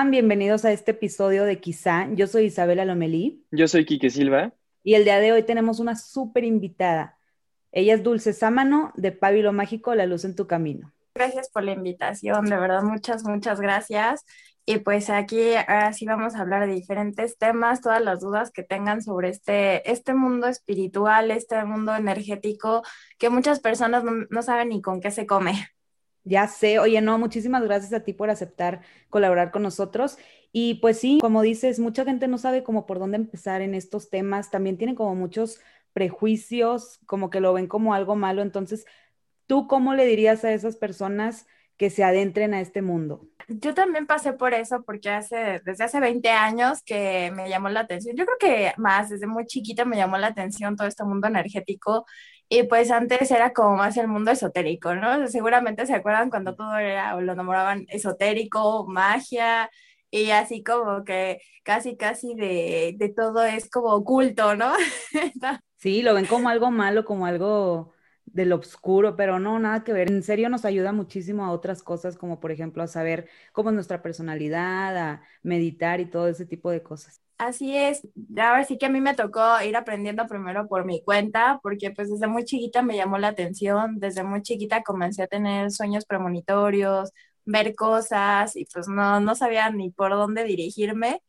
[0.00, 0.10] están?
[0.10, 2.08] Bienvenidos a este episodio de Quizá.
[2.14, 3.44] Yo soy Isabela Lomelí.
[3.50, 4.54] Yo soy Quique Silva.
[4.82, 7.18] Y el día de hoy tenemos una súper invitada.
[7.70, 10.90] Ella es Dulce Sámano de Pábilo Mágico, La Luz en tu Camino.
[11.14, 14.24] Gracias por la invitación, de verdad, muchas, muchas gracias.
[14.64, 18.62] Y pues aquí ahora sí vamos a hablar de diferentes temas, todas las dudas que
[18.62, 22.82] tengan sobre este, este mundo espiritual, este mundo energético,
[23.18, 25.52] que muchas personas no, no saben ni con qué se come.
[26.24, 30.18] Ya sé, oye, no, muchísimas gracias a ti por aceptar colaborar con nosotros.
[30.52, 34.10] Y pues sí, como dices, mucha gente no sabe cómo por dónde empezar en estos
[34.10, 35.60] temas, también tienen como muchos
[35.92, 38.42] prejuicios, como que lo ven como algo malo.
[38.42, 38.84] Entonces,
[39.46, 43.26] ¿tú cómo le dirías a esas personas que se adentren a este mundo?
[43.48, 47.80] Yo también pasé por eso porque hace, desde hace 20 años que me llamó la
[47.80, 48.14] atención.
[48.16, 52.04] Yo creo que más, desde muy chiquita me llamó la atención todo este mundo energético
[52.50, 55.28] y pues antes era como más el mundo esotérico, ¿no?
[55.28, 59.70] Seguramente se acuerdan cuando todo era, o lo nombraban esotérico, magia,
[60.10, 64.74] y así como que casi, casi de, de todo es como oculto, ¿no?
[65.76, 67.92] sí, lo ven como algo malo, como algo
[68.32, 70.10] del oscuro, pero no, nada que ver.
[70.10, 73.74] En serio nos ayuda muchísimo a otras cosas, como por ejemplo a saber cómo es
[73.74, 77.20] nuestra personalidad, a meditar y todo ese tipo de cosas.
[77.38, 78.06] Así es,
[78.36, 82.10] ahora sí que a mí me tocó ir aprendiendo primero por mi cuenta, porque pues
[82.10, 87.12] desde muy chiquita me llamó la atención, desde muy chiquita comencé a tener sueños premonitorios,
[87.46, 91.22] ver cosas y pues no, no sabía ni por dónde dirigirme.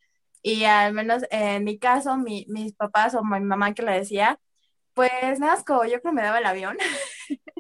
[0.44, 4.40] Y al menos en mi caso, mi, mis papás o mi mamá que le decía,
[4.94, 6.78] pues nada, como yo creo que me daba el avión.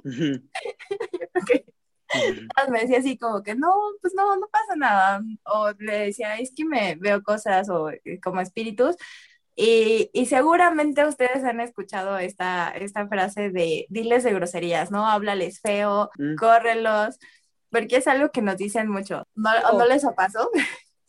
[0.03, 0.39] yo
[1.45, 1.65] creo
[2.65, 5.21] que me decía así como que no, pues no, no pasa nada.
[5.45, 8.95] O le decía, es que me veo cosas o eh, como espíritus.
[9.55, 15.05] Y, y, seguramente ustedes han escuchado esta, esta frase de diles de groserías, ¿no?
[15.05, 16.35] Háblales feo, mm.
[16.35, 17.19] córrelos,
[17.69, 19.27] porque es algo que nos dicen mucho.
[19.35, 20.49] ¿No, ¿no les pasó?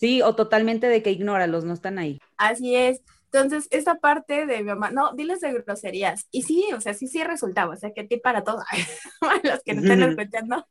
[0.02, 2.18] Sí, o totalmente de que ignóralos, no están ahí.
[2.36, 3.02] Así es.
[3.32, 6.26] Entonces, esta parte de mi mamá, no, diles de groserías.
[6.30, 7.74] Y sí, o sea, sí, sí resultaba.
[7.74, 8.62] O sea, que ti para todos,
[9.42, 10.66] los que no están escuchando,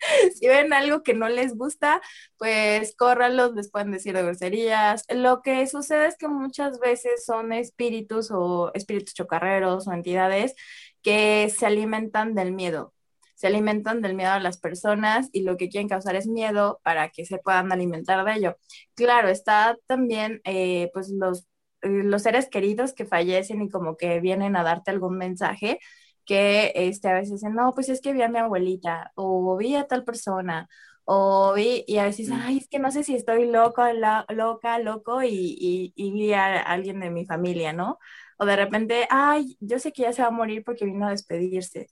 [0.34, 2.00] si ven algo que no les gusta,
[2.38, 5.04] pues córralos, les pueden decir de groserías.
[5.10, 10.54] Lo que sucede es que muchas veces son espíritus o espíritus chocarreros o entidades
[11.02, 12.94] que se alimentan del miedo
[13.40, 17.08] se alimentan del miedo a las personas y lo que quieren causar es miedo para
[17.08, 18.58] que se puedan alimentar de ello.
[18.94, 21.46] Claro, está también eh, pues los
[21.82, 25.78] los seres queridos que fallecen y como que vienen a darte algún mensaje
[26.24, 29.74] que este, a veces dicen, no, pues es que vi a mi abuelita o vi
[29.74, 30.68] a tal persona
[31.04, 32.32] o vi y a veces, mm.
[32.34, 33.82] ay, es que no sé si estoy loco,
[34.28, 37.98] loca, loco y, y, vi a alguien de mi familia, ¿no?
[38.38, 41.10] O de repente, ay, yo sé que ya se va a morir porque vino a
[41.10, 41.88] despedirse.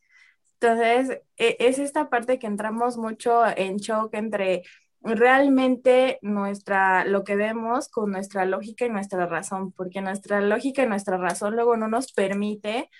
[0.60, 4.62] Entonces, e, es esta parte que entramos mucho en shock entre
[5.02, 10.88] realmente nuestra, lo que vemos con nuestra lógica y nuestra razón, porque nuestra lógica y
[10.88, 12.90] nuestra razón luego no nos permite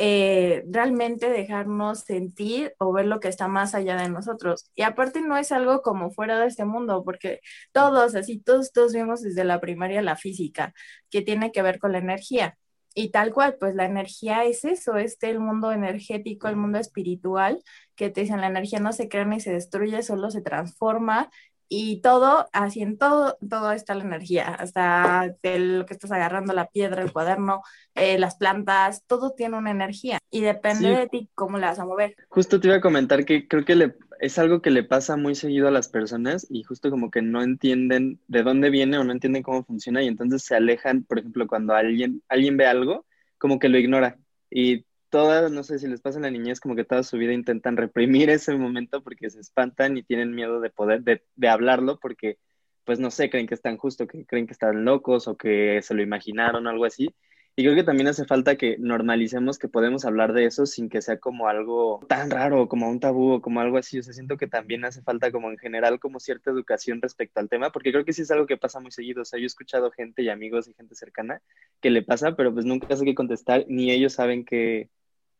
[0.00, 4.70] eh, realmente dejarnos sentir o ver lo que está más allá de nosotros.
[4.76, 7.40] Y aparte no es algo como fuera de este mundo, porque
[7.72, 10.72] todos, así, todos, todos vemos desde la primaria la física,
[11.10, 12.56] que tiene que ver con la energía.
[12.98, 17.62] Y tal cual, pues la energía es eso, es el mundo energético, el mundo espiritual,
[17.94, 21.30] que te dicen la energía no se crea ni se destruye, solo se transforma
[21.68, 26.66] y todo, así en todo, todo está la energía, hasta lo que estás agarrando, la
[26.66, 27.62] piedra, el cuaderno,
[27.94, 31.84] eh, las plantas, todo tiene una energía y depende de ti cómo la vas a
[31.84, 32.16] mover.
[32.30, 35.34] Justo te iba a comentar que creo que le, es algo que le pasa muy
[35.34, 39.12] seguido a las personas y justo como que no entienden de dónde viene o no
[39.12, 43.06] entienden cómo funciona y entonces se alejan, por ejemplo, cuando alguien, alguien ve algo,
[43.38, 44.18] como que lo ignora
[44.50, 47.32] y todas, no sé si les pasa en la niñez, como que toda su vida
[47.32, 51.98] intentan reprimir ese momento porque se espantan y tienen miedo de poder, de, de hablarlo
[52.00, 52.38] porque,
[52.84, 55.94] pues no sé, creen que están justo, que creen que están locos o que se
[55.94, 57.14] lo imaginaron o algo así.
[57.58, 61.02] Y creo que también hace falta que normalicemos que podemos hablar de eso sin que
[61.02, 63.98] sea como algo tan raro, como un tabú o como algo así.
[63.98, 67.48] O sea, siento que también hace falta como en general como cierta educación respecto al
[67.48, 69.22] tema, porque creo que sí es algo que pasa muy seguido.
[69.22, 71.42] O sea, yo he escuchado gente y amigos y gente cercana
[71.80, 74.88] que le pasa, pero pues nunca sé qué contestar, ni ellos saben que,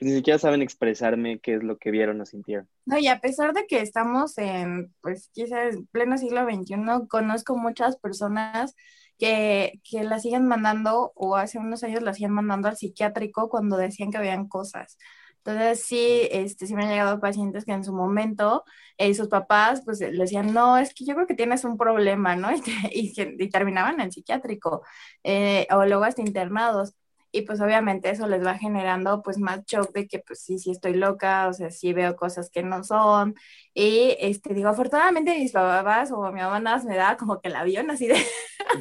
[0.01, 2.69] ni siquiera saben expresarme qué es lo que vieron o sintieron.
[2.85, 7.97] No, y a pesar de que estamos en, pues quizás, pleno siglo XXI, conozco muchas
[7.97, 8.75] personas
[9.19, 13.77] que, que la siguen mandando, o hace unos años la siguen mandando al psiquiátrico cuando
[13.77, 14.97] decían que habían cosas.
[15.39, 18.65] Entonces sí, este, sí me han llegado pacientes que en su momento
[18.99, 22.37] eh, sus papás pues le decían, no, es que yo creo que tienes un problema,
[22.37, 22.51] ¿no?
[22.93, 24.83] Y, y, terminaban en psiquiátrico,
[25.25, 26.95] eh, o luego hasta internados.
[27.39, 30.71] Y pues obviamente eso les va generando pues más shock de que pues sí, sí
[30.71, 33.35] estoy loca, o sea, sí veo cosas que no son
[33.75, 37.57] y este digo, afortunadamente mis papás o mi mamá nada me da como que el
[37.57, 38.17] avión así de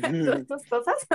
[0.01, 1.07] estas cosas.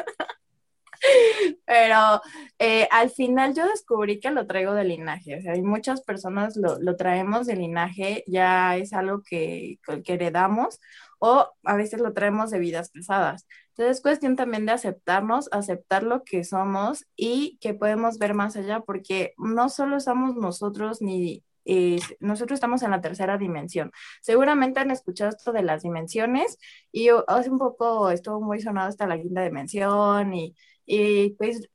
[1.66, 2.20] Pero
[2.58, 6.56] eh, al final yo descubrí que lo traigo de linaje, o sea, hay muchas personas
[6.56, 10.80] lo, lo traemos de linaje, ya es algo que, que heredamos
[11.18, 13.46] o a veces lo traemos de vidas pesadas.
[13.68, 18.56] Entonces es cuestión también de aceptarnos, aceptar lo que somos y que podemos ver más
[18.56, 23.92] allá, porque no solo somos nosotros ni eh, nosotros estamos en la tercera dimensión.
[24.20, 26.58] Seguramente han escuchado esto de las dimensiones
[26.90, 30.54] y hace un poco estuvo muy sonado hasta la quinta dimensión y,
[30.86, 31.68] y pues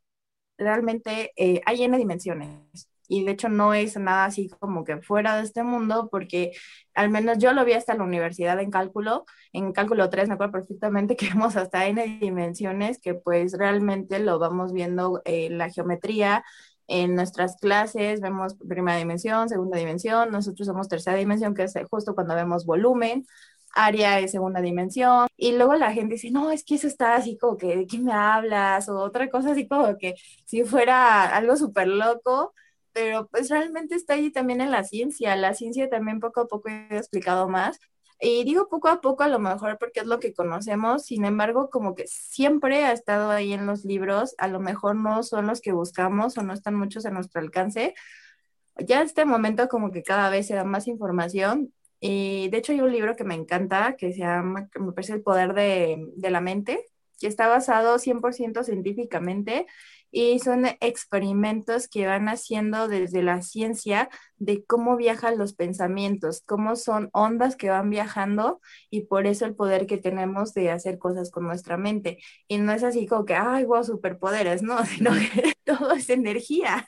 [0.57, 2.89] realmente eh, hay N dimensiones.
[3.09, 6.51] Y de hecho no es nada así como que fuera de este mundo, porque
[6.93, 10.51] al menos yo lo vi hasta la universidad en cálculo, en cálculo 3 me acuerdo
[10.53, 16.43] perfectamente que vemos hasta n dimensiones que pues realmente lo vamos viendo en la geometría,
[16.87, 18.21] en nuestras clases.
[18.21, 23.25] Vemos primera dimensión, segunda dimensión, nosotros somos tercera dimensión, que es justo cuando vemos volumen,
[23.73, 27.37] área es segunda dimensión, y luego la gente dice, no, es que eso está así
[27.37, 28.89] como que, ¿de qué me hablas?
[28.89, 30.15] O otra cosa así como que
[30.45, 32.53] si fuera algo súper loco,
[32.93, 35.35] pero pues realmente está ahí también en la ciencia.
[35.35, 37.79] La ciencia también poco a poco he explicado más.
[38.19, 41.69] Y digo poco a poco a lo mejor porque es lo que conocemos, sin embargo,
[41.69, 45.61] como que siempre ha estado ahí en los libros, a lo mejor no son los
[45.61, 47.93] que buscamos o no están muchos a nuestro alcance.
[48.79, 51.73] Ya en este momento como que cada vez se da más información.
[51.99, 55.21] Y de hecho hay un libro que me encanta, que se llama, me parece El
[55.23, 56.85] Poder de, de la Mente,
[57.19, 59.65] que está basado 100% científicamente
[60.11, 64.09] y son experimentos que van haciendo desde la ciencia
[64.39, 69.55] de cómo viajan los pensamientos, cómo son ondas que van viajando y por eso el
[69.55, 72.19] poder que tenemos de hacer cosas con nuestra mente.
[72.47, 76.85] Y no es así como que, ay, wow, superpoderes, no, sino que todo es energía.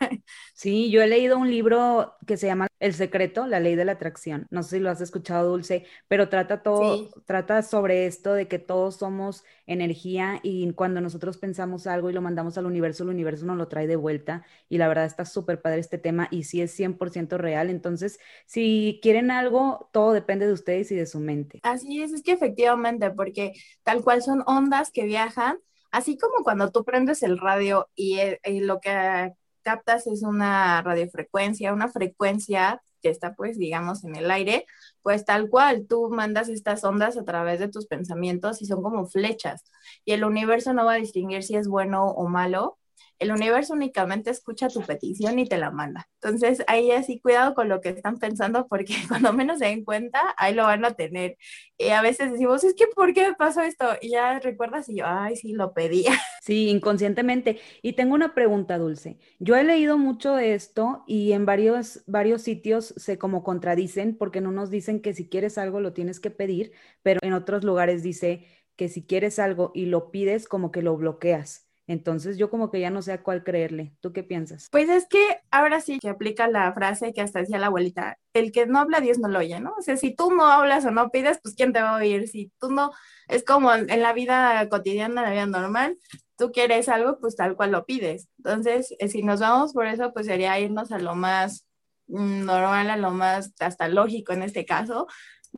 [0.53, 3.93] Sí, yo he leído un libro que se llama El secreto, la ley de la
[3.93, 4.47] atracción.
[4.51, 8.59] No sé si lo has escuchado, Dulce, pero trata todo, trata sobre esto de que
[8.59, 13.57] todos somos energía y cuando nosotros pensamos algo y lo mandamos al universo, universo nos
[13.57, 16.77] lo trae de vuelta y la verdad está súper padre este tema y sí es
[16.77, 17.69] 100% real.
[17.69, 21.59] Entonces, si quieren algo, todo depende de ustedes y de su mente.
[21.63, 23.53] Así es, es que efectivamente, porque
[23.83, 25.57] tal cual son ondas que viajan,
[25.91, 30.81] así como cuando tú prendes el radio y, eh, y lo que captas es una
[30.81, 34.65] radiofrecuencia, una frecuencia que está pues digamos en el aire,
[35.03, 39.05] pues tal cual, tú mandas estas ondas a través de tus pensamientos y son como
[39.05, 39.63] flechas
[40.05, 42.78] y el universo no va a distinguir si es bueno o malo,
[43.19, 46.09] el universo únicamente escucha tu petición y te la manda.
[46.21, 50.19] Entonces, ahí así, cuidado con lo que están pensando, porque cuando menos se den cuenta,
[50.37, 51.37] ahí lo van a tener.
[51.77, 53.85] Y a veces decimos, es que, ¿por qué me pasó esto?
[54.01, 56.11] Y ya recuerdas y yo, ay, sí, lo pedía.
[56.41, 57.59] Sí, inconscientemente.
[57.83, 59.19] Y tengo una pregunta, Dulce.
[59.39, 64.39] Yo he leído mucho de esto y en varios, varios sitios se como contradicen, porque
[64.39, 66.71] en unos dicen que si quieres algo lo tienes que pedir,
[67.03, 70.97] pero en otros lugares dice que si quieres algo y lo pides, como que lo
[70.97, 71.68] bloqueas.
[71.89, 73.95] Entonces yo como que ya no sé a cuál creerle.
[73.99, 74.67] ¿Tú qué piensas?
[74.69, 78.51] Pues es que ahora sí que aplica la frase que hasta decía la abuelita, el
[78.51, 79.73] que no habla, Dios no lo oye, ¿no?
[79.75, 82.27] O sea, si tú no hablas o no pides, pues ¿quién te va a oír?
[82.27, 82.91] Si tú no,
[83.27, 85.97] es como en la vida cotidiana, en la vida normal,
[86.37, 88.29] tú quieres algo, pues tal cual lo pides.
[88.37, 91.65] Entonces, eh, si nos vamos por eso, pues sería irnos a lo más
[92.05, 95.07] mm, normal, a lo más hasta lógico en este caso,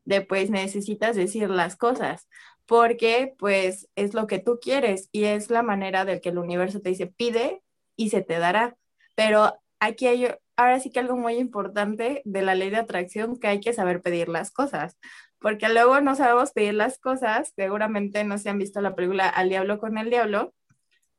[0.06, 2.30] de pues necesitas decir las cosas
[2.72, 6.80] porque pues es lo que tú quieres y es la manera del que el universo
[6.80, 7.62] te dice pide
[7.98, 8.78] y se te dará.
[9.14, 13.48] Pero aquí hay ahora sí que algo muy importante de la ley de atracción que
[13.48, 14.98] hay que saber pedir las cosas,
[15.38, 19.50] porque luego no sabemos pedir las cosas, seguramente no se han visto la película Al
[19.50, 20.54] diablo con el diablo,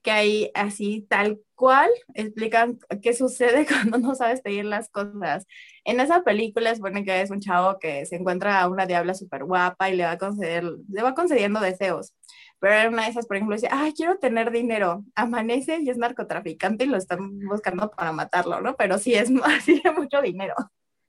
[0.02, 5.46] que ahí así tal cual explican qué sucede cuando no sabes pedir las cosas.
[5.84, 9.44] En esa película supone que es un chavo que se encuentra a una diabla súper
[9.44, 12.14] guapa y le va a conceder, le va concediendo deseos.
[12.58, 15.04] Pero en una de esas, por ejemplo, dice, ay, quiero tener dinero.
[15.16, 18.76] Amanece y es narcotraficante y lo están buscando para matarlo, ¿no?
[18.76, 20.54] Pero sí es así de mucho dinero.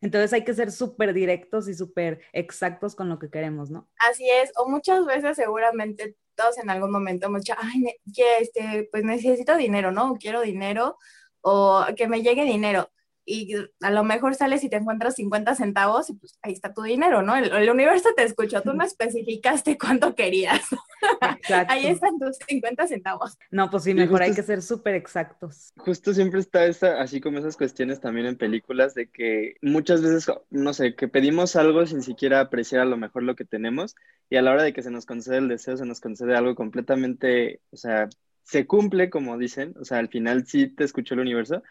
[0.02, 3.88] Entonces hay que ser súper directos y súper exactos con lo que queremos, ¿no?
[3.98, 8.90] Así es, o muchas veces seguramente todos en algún momento hemos dicho, ay, que este,
[8.92, 10.16] pues necesito dinero, ¿no?
[10.20, 10.98] quiero dinero
[11.42, 12.92] o que me llegue dinero.
[13.26, 16.82] Y a lo mejor sales y te encuentras 50 centavos y pues ahí está tu
[16.82, 17.36] dinero, ¿no?
[17.36, 20.62] El, universo te escuchó, tú no especificaste cuánto querías.
[21.68, 23.38] ahí están tus 50 centavos.
[23.52, 25.72] No, pues sí, mejor hay que ser súper exactos.
[25.78, 30.32] Justo siempre está esa, así como esas cuestiones también en películas de que muchas veces,
[30.50, 33.96] no sé, que pedimos algo sin siquiera apreciar a lo mejor lo que tenemos
[34.30, 36.56] y a la hora de que se nos concede el deseo, se nos concede algo
[36.56, 38.10] completamente, o sea,
[38.44, 41.64] se cumple, como dicen, o sea, al final sí te escuchó el universo,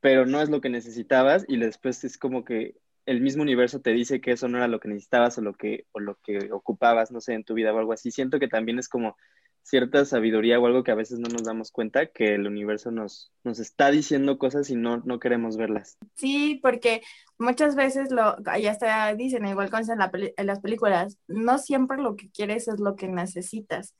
[0.00, 2.76] pero no es lo que necesitabas y después es como que
[3.06, 5.86] el mismo universo te dice que eso no era lo que necesitabas o lo que,
[5.92, 8.10] o lo que ocupabas, no sé, en tu vida o algo así.
[8.10, 9.16] Siento que también es como
[9.62, 13.32] cierta sabiduría o algo que a veces no nos damos cuenta que el universo nos,
[13.44, 15.98] nos está diciendo cosas y no, no queremos verlas.
[16.14, 17.02] Sí, porque
[17.38, 22.16] muchas veces lo, ya está, dicen, igual como en, en las películas, no siempre lo
[22.16, 23.94] que quieres es lo que necesitas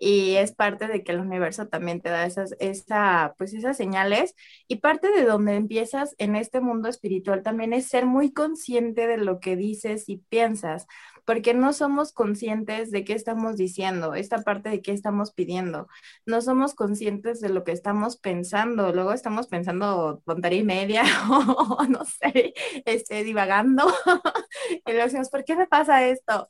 [0.00, 4.34] y es parte de que el universo también te da esas, esa, pues esas señales.
[4.66, 9.18] Y parte de donde empiezas en este mundo espiritual también es ser muy consciente de
[9.18, 10.86] lo que dices y piensas,
[11.24, 15.86] porque no somos conscientes de qué estamos diciendo, esta parte de qué estamos pidiendo,
[16.24, 21.84] no somos conscientes de lo que estamos pensando, luego estamos pensando tontería y media o
[21.84, 22.54] no sé,
[22.86, 23.86] este, divagando.
[24.86, 26.46] Y luego decimos, ¿por qué me pasa esto?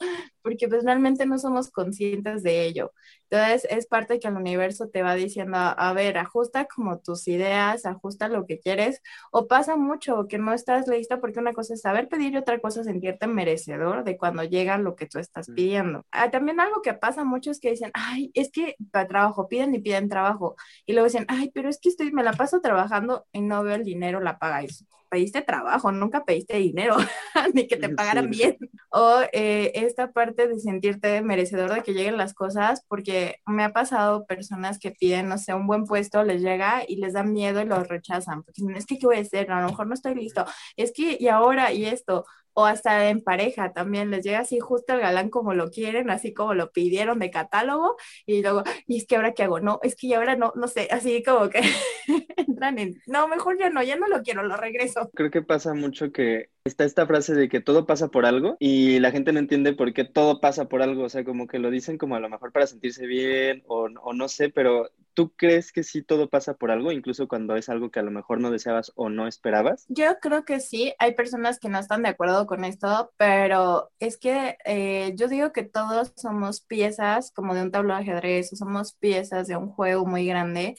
[0.48, 2.94] Porque pues realmente no somos conscientes de ello.
[3.28, 7.84] Entonces es parte que el universo te va diciendo, a ver, ajusta como tus ideas,
[7.84, 11.82] ajusta lo que quieres, o pasa mucho que no estás lista porque una cosa es
[11.82, 15.48] saber pedir y otra cosa es sentirte merecedor de cuando llega lo que tú estás
[15.54, 16.06] pidiendo.
[16.12, 19.74] Ah, también algo que pasa mucho es que dicen, ay, es que para trabajo, piden
[19.74, 23.26] y piden trabajo, y luego dicen, ay, pero es que estoy, me la paso trabajando
[23.32, 26.96] y no veo el dinero, la pagáis pediste trabajo, nunca pediste dinero,
[27.54, 28.56] ni que te pagaran bien.
[28.90, 33.72] O eh, esta parte de sentirte merecedor de que lleguen las cosas, porque me ha
[33.72, 37.60] pasado personas que piden, no sé, un buen puesto, les llega y les da miedo
[37.60, 39.50] y los rechazan, porque es que, ¿qué voy a hacer?
[39.50, 40.44] A lo mejor no estoy listo,
[40.76, 42.24] es que, y ahora, y esto,
[42.58, 46.34] o hasta en pareja también les llega así justo el galán como lo quieren, así
[46.34, 47.94] como lo pidieron de catálogo
[48.26, 50.88] y luego, y es que ahora qué hago, no, es que ahora no, no sé,
[50.90, 51.60] así como que
[52.36, 55.08] entran en, no, mejor ya no, ya no lo quiero, lo regreso.
[55.14, 58.98] Creo que pasa mucho que está esta frase de que todo pasa por algo y
[58.98, 61.70] la gente no entiende por qué todo pasa por algo, o sea, como que lo
[61.70, 65.72] dicen como a lo mejor para sentirse bien o, o no sé, pero ¿Tú crees
[65.72, 68.52] que sí todo pasa por algo, incluso cuando es algo que a lo mejor no
[68.52, 69.84] deseabas o no esperabas?
[69.88, 74.16] Yo creo que sí, hay personas que no están de acuerdo con esto, pero es
[74.16, 78.56] que eh, yo digo que todos somos piezas como de un tablero de ajedrez, o
[78.56, 80.76] somos piezas de un juego muy grande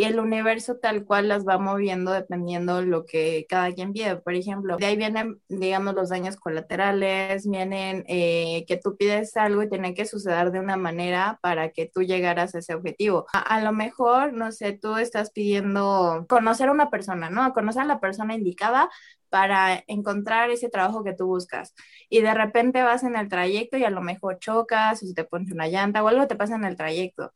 [0.00, 4.16] y el universo tal cual las va moviendo dependiendo de lo que cada quien pide.
[4.16, 9.62] Por ejemplo, de ahí vienen, digamos, los daños colaterales, vienen eh, que tú pides algo
[9.62, 13.26] y tiene que suceder de una manera para que tú llegaras a ese objetivo.
[13.34, 17.52] A, lo mejor, no sé, tú estás pidiendo conocer a una persona, ¿no?
[17.52, 18.88] Conocer a la persona indicada
[19.28, 21.74] para encontrar ese trabajo que tú buscas.
[22.08, 25.24] Y de repente vas en el trayecto y a lo mejor chocas o se te
[25.24, 27.32] pone una llanta o algo te pasa en el trayecto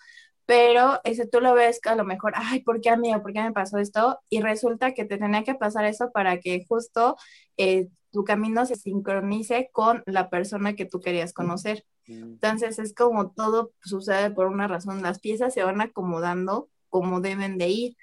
[0.47, 3.13] pero ese tú lo ves que a lo mejor, ay, ¿por qué a mí?
[3.23, 4.21] ¿Por qué me pasó esto?
[4.29, 7.17] Y resulta que te tenía que pasar eso para que justo
[7.57, 11.85] eh, tu camino se sincronice con la persona que tú querías conocer.
[12.07, 17.57] Entonces es como todo sucede por una razón, las piezas se van acomodando como deben
[17.57, 17.97] de ir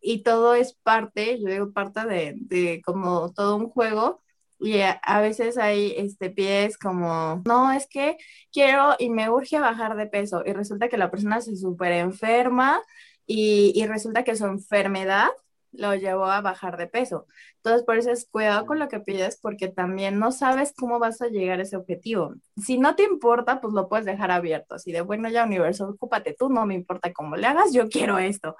[0.00, 4.22] y todo es parte, yo digo parte de, de como todo un juego
[4.58, 8.16] y a, veces hay este, pies como, no, es que
[8.52, 12.82] quiero y me urge bajar de peso y resulta que la persona se súper enferma
[13.26, 15.28] y, y, resulta que su enfermedad
[15.72, 17.26] lo llevó a bajar de peso.
[17.56, 21.20] Entonces, por eso es cuidado con lo que pides porque también no sabes cómo vas
[21.20, 22.34] a llegar a ese objetivo.
[22.56, 24.76] Si no te importa, pues lo puedes dejar abierto.
[24.76, 28.18] Así de, bueno, ya universo, ocúpate tú, no me importa cómo le hagas, yo quiero
[28.18, 28.56] esto.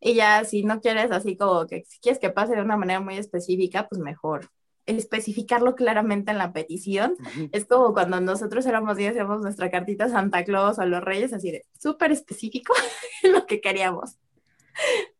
[0.00, 3.00] Y ya si no quieres así como que si quieres que pase de una manera
[3.00, 4.50] muy específica, pues mejor
[4.86, 7.14] especificarlo claramente en la petición.
[7.52, 11.02] Es como cuando nosotros éramos y hacíamos nuestra cartita a Santa Claus o a los
[11.02, 12.74] Reyes, así de súper específico
[13.22, 14.18] lo que queríamos.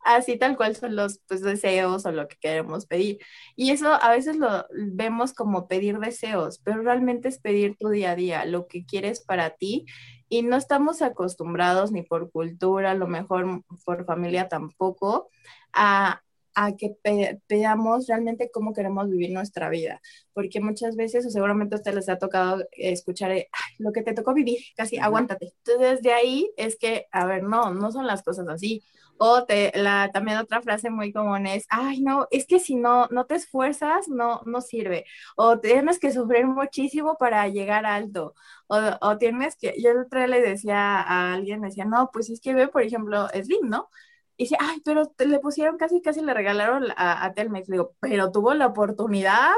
[0.04, 3.19] Así tal cual son los pues, deseos o lo que queremos pedir.
[3.54, 8.12] Y eso a veces lo vemos como pedir deseos, pero realmente es pedir tu día
[8.12, 9.87] a día, lo que quieres para ti.
[10.28, 15.28] Y no estamos acostumbrados ni por cultura, a lo mejor por familia tampoco,
[15.75, 16.21] a,
[16.54, 16.97] a que
[17.49, 20.00] veamos realmente cómo queremos vivir nuestra vida,
[20.32, 23.32] porque muchas veces, o seguramente a ustedes les ha tocado escuchar,
[23.78, 25.54] lo que te tocó vivir, casi aguántate.
[25.64, 28.82] Entonces, de ahí es que, a ver, no, no son las cosas así.
[29.18, 33.06] O te, la, también otra frase muy común es, ay, no, es que si no,
[33.11, 35.04] no te esfuerzas, no, no sirve.
[35.37, 38.35] O tienes que sufrir muchísimo para llegar alto.
[38.66, 42.30] O, o tienes que, yo el otro día le decía a alguien, decía, no, pues
[42.30, 43.88] es que ve, por ejemplo, Slim, ¿no?
[44.36, 47.68] Y dice, ay, pero le pusieron casi, casi le regalaron a, a Telmex.
[47.68, 49.52] Le digo, pero tuvo la oportunidad,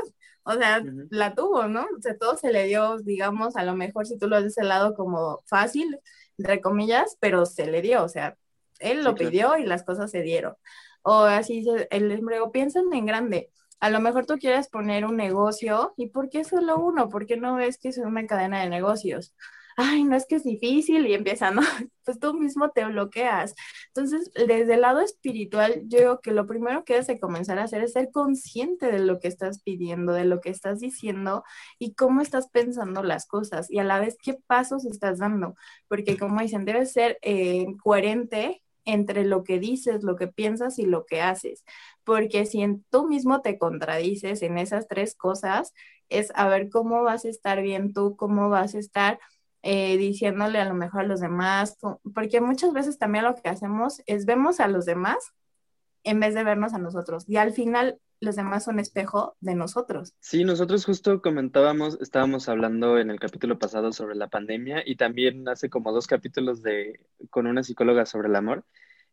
[0.45, 1.83] o sea, la tuvo, ¿no?
[1.97, 4.64] O sea, todo se le dio, digamos, a lo mejor si tú lo ves de
[4.64, 5.99] lado como fácil,
[6.38, 8.37] entre comillas, pero se le dio, o sea,
[8.81, 10.54] él lo pidió y las cosas se dieron.
[11.02, 13.50] O así dice, el empleo, piensan en grande.
[13.81, 17.09] A lo mejor tú quieres poner un negocio, ¿y por qué solo uno?
[17.09, 19.35] ¿Por qué no ves que es una cadena de negocios?
[19.76, 21.62] Ay, no es que es difícil y empieza, ¿no?
[22.04, 23.54] Pues tú mismo te bloqueas.
[23.88, 27.64] Entonces, desde el lado espiritual, yo digo que lo primero que debes de comenzar a
[27.64, 31.45] hacer es ser consciente de lo que estás pidiendo, de lo que estás diciendo
[31.78, 35.54] y cómo estás pensando las cosas y a la vez qué pasos estás dando.
[35.88, 40.87] Porque como dicen, debes ser eh, coherente entre lo que dices, lo que piensas y
[40.87, 41.64] lo que haces.
[42.04, 45.73] Porque si en tú mismo te contradices en esas tres cosas,
[46.09, 49.19] es a ver cómo vas a estar bien tú, cómo vas a estar
[49.66, 51.78] eh, diciéndole a lo mejor a los demás,
[52.14, 55.33] porque muchas veces también lo que hacemos es vemos a los demás
[56.02, 57.25] en vez de vernos a nosotros.
[57.26, 60.12] Y al final los demás son espejo de nosotros.
[60.21, 65.49] Sí, nosotros justo comentábamos, estábamos hablando en el capítulo pasado sobre la pandemia y también
[65.49, 68.64] hace como dos capítulos de con una psicóloga sobre el amor.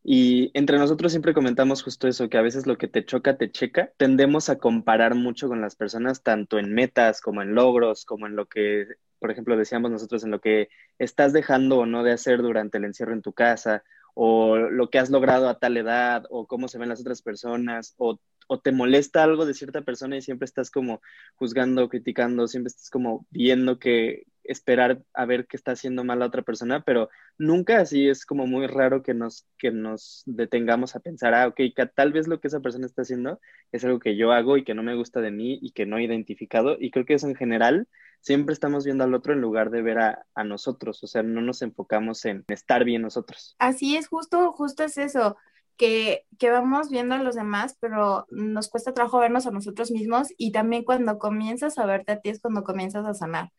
[0.03, 3.51] Y entre nosotros siempre comentamos justo eso, que a veces lo que te choca, te
[3.51, 3.91] checa.
[3.97, 8.35] Tendemos a comparar mucho con las personas, tanto en metas como en logros, como en
[8.35, 8.87] lo que,
[9.19, 12.85] por ejemplo, decíamos nosotros, en lo que estás dejando o no de hacer durante el
[12.85, 13.83] encierro en tu casa,
[14.15, 17.93] o lo que has logrado a tal edad, o cómo se ven las otras personas,
[17.97, 21.01] o o te molesta algo de cierta persona y siempre estás como
[21.35, 26.25] juzgando, criticando, siempre estás como viendo que esperar a ver qué está haciendo mal la
[26.25, 30.99] otra persona, pero nunca así es como muy raro que nos, que nos detengamos a
[30.99, 31.59] pensar, ah, ok,
[31.95, 33.39] tal vez lo que esa persona está haciendo
[33.71, 35.97] es algo que yo hago y que no me gusta de mí y que no
[35.97, 37.87] he identificado, y creo que eso en general
[38.19, 41.41] siempre estamos viendo al otro en lugar de ver a, a nosotros, o sea, no
[41.41, 43.55] nos enfocamos en estar bien nosotros.
[43.59, 45.37] Así es, justo, justo es eso
[45.77, 50.51] que, vamos viendo a los demás, pero nos cuesta trabajo vernos a nosotros mismos y
[50.51, 53.51] también cuando comienzas a verte a ti es cuando comienzas a sanar,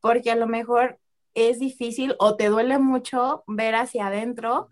[0.00, 0.98] porque a lo mejor
[1.34, 4.68] es difícil o te duele mucho ver hacia adentro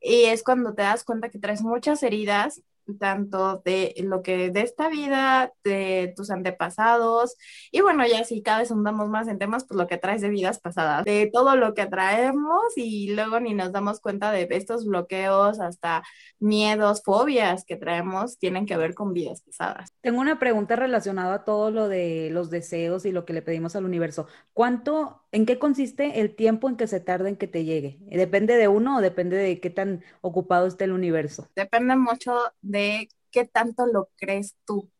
[0.00, 2.62] y es cuando te das cuenta que traes muchas heridas
[2.98, 7.36] tanto de lo que de esta vida, de tus antepasados,
[7.70, 10.30] y bueno, ya si cada vez andamos más en temas, pues lo que traes de
[10.30, 14.86] vidas pasadas, de todo lo que traemos y luego ni nos damos cuenta de estos
[14.86, 16.02] bloqueos, hasta
[16.38, 19.92] miedos, fobias que traemos, tienen que ver con vidas pasadas.
[20.00, 23.76] Tengo una pregunta relacionada a todo lo de los deseos y lo que le pedimos
[23.76, 24.26] al universo.
[24.52, 27.98] ¿Cuánto, en qué consiste el tiempo en que se tarda en que te llegue?
[28.02, 31.48] ¿Depende de uno o depende de qué tan ocupado esté el universo?
[31.56, 34.90] Depende mucho de qué tanto lo crees tú,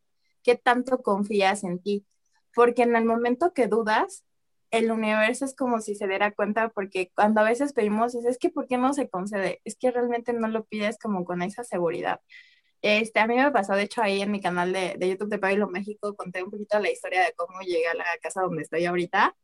[0.41, 2.05] qué tanto confías en ti,
[2.53, 4.25] porque en el momento que dudas,
[4.71, 8.39] el universo es como si se diera cuenta, porque cuando a veces pedimos, es, es
[8.39, 9.61] que ¿por qué no se concede?
[9.65, 12.21] Es que realmente no lo pides como con esa seguridad.
[12.81, 15.39] Este, a mí me pasó, de hecho, ahí en mi canal de, de YouTube de
[15.39, 18.85] Pablo México, conté un poquito la historia de cómo llegué a la casa donde estoy
[18.85, 19.35] ahorita.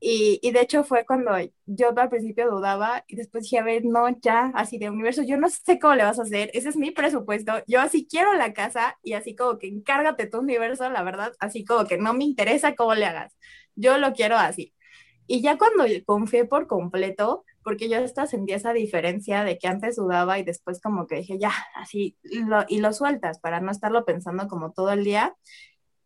[0.00, 1.32] Y, y, de hecho fue cuando
[1.66, 5.36] yo al principio dudaba y después dije, a ver, no, ya, así de universo, yo
[5.38, 8.52] no sé cómo le vas a hacer, ese es mi presupuesto, yo así quiero la
[8.52, 12.24] casa y así como que encárgate tu universo, la verdad, así como que no me
[12.24, 13.36] interesa cómo le hagas,
[13.74, 14.72] yo lo quiero así.
[15.26, 19.96] Y ya cuando confié por completo, porque yo hasta sentí esa diferencia de que antes
[19.96, 24.06] dudaba y después como que dije, ya, así, lo, y lo sueltas para no estarlo
[24.06, 25.36] pensando como todo el día.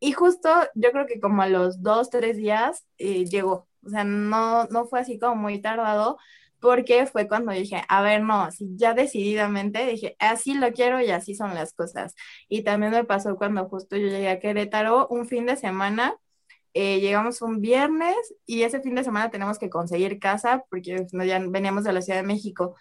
[0.00, 4.04] Y justo yo creo que como a los dos, tres días eh, llegó, o sea,
[4.04, 6.18] no, no fue así como muy tardado,
[6.60, 11.34] porque fue cuando dije, a ver, no, ya decididamente dije, así lo quiero y así
[11.34, 12.14] son las cosas.
[12.48, 16.16] Y también me pasó cuando justo yo llegué a Querétaro un fin de semana
[16.74, 18.16] eh, llegamos un viernes
[18.46, 22.20] y ese fin de semana tenemos que conseguir casa porque ya veníamos de la Ciudad
[22.20, 22.76] de México.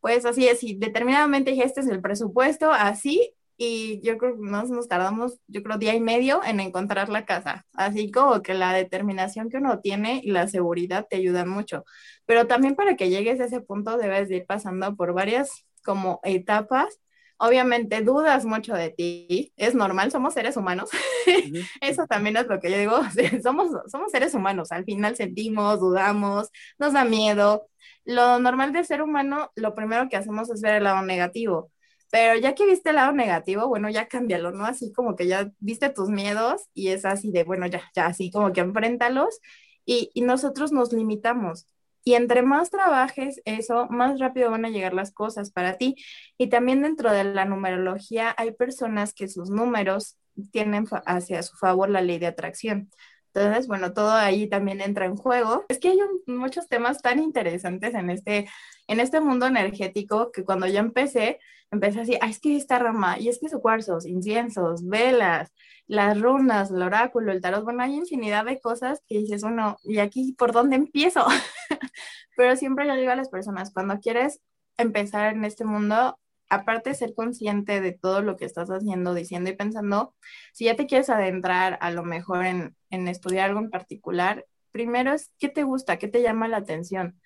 [0.00, 4.42] Pues así es, y determinadamente dije, este es el presupuesto, así, y yo creo que
[4.42, 7.66] nos, nos tardamos, yo creo, día y medio en encontrar la casa.
[7.74, 11.84] Así como que la determinación que uno tiene y la seguridad te ayudan mucho.
[12.26, 16.20] Pero también para que llegues a ese punto debes de ir pasando por varias como
[16.24, 17.02] etapas
[17.44, 20.90] Obviamente dudas mucho de ti, es normal, somos seres humanos.
[21.80, 23.00] Eso también es lo que yo digo,
[23.42, 27.66] somos, somos seres humanos, al final sentimos, dudamos, nos da miedo.
[28.04, 31.71] Lo normal de ser humano, lo primero que hacemos es ver el lado negativo.
[32.12, 34.66] Pero ya que viste el lado negativo, bueno, ya cámbialo, ¿no?
[34.66, 38.30] Así como que ya viste tus miedos y es así de, bueno, ya, ya, así
[38.30, 39.40] como que enfréntalos
[39.86, 41.66] y, y nosotros nos limitamos.
[42.04, 45.96] Y entre más trabajes eso, más rápido van a llegar las cosas para ti.
[46.36, 50.18] Y también dentro de la numerología hay personas que sus números
[50.50, 52.90] tienen hacia su favor la ley de atracción.
[53.34, 55.64] Entonces, bueno, todo ahí también entra en juego.
[55.70, 58.48] Es que hay muchos temas tan interesantes en este,
[58.88, 61.38] en este mundo energético que cuando yo empecé,
[61.72, 65.52] empecé así, ah, es que esta rama, y es que su cuarzos, inciensos, velas,
[65.86, 69.98] las runas, el oráculo, el tarot, bueno, hay infinidad de cosas que dices, bueno, ¿y
[69.98, 71.26] aquí por dónde empiezo?
[72.36, 74.40] Pero siempre yo digo a las personas, cuando quieres
[74.76, 76.18] empezar en este mundo,
[76.50, 80.14] aparte de ser consciente de todo lo que estás haciendo, diciendo y pensando,
[80.52, 85.12] si ya te quieres adentrar a lo mejor en, en estudiar algo en particular, primero
[85.12, 87.20] es qué te gusta, qué te llama la atención,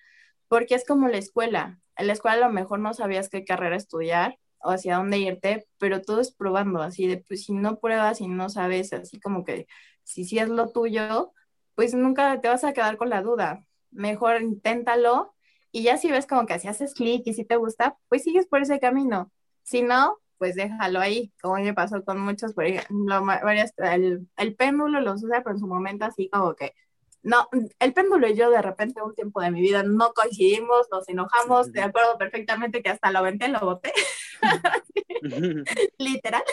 [0.47, 1.79] porque es como la escuela.
[1.95, 5.67] En la escuela a lo mejor no sabías qué carrera estudiar o hacia dónde irte,
[5.77, 9.43] pero todo es probando, así de, pues si no pruebas y no sabes, así como
[9.45, 9.67] que
[10.03, 11.33] si sí es lo tuyo,
[11.75, 13.63] pues nunca te vas a quedar con la duda.
[13.91, 15.35] Mejor inténtalo
[15.71, 18.47] y ya si ves como que si haces clic y si te gusta, pues sigues
[18.47, 19.31] por ese camino.
[19.63, 24.55] Si no, pues déjalo ahí, como me pasó con muchos, por ejemplo, varias, el, el
[24.55, 26.73] péndulo los usa, pero en su momento así como que,
[27.27, 31.09] no, el péndulo y yo de repente un tiempo de mi vida no coincidimos, nos
[31.09, 33.91] enojamos, de acuerdo perfectamente que hasta lo aventé, lo boté,
[35.97, 36.43] literal.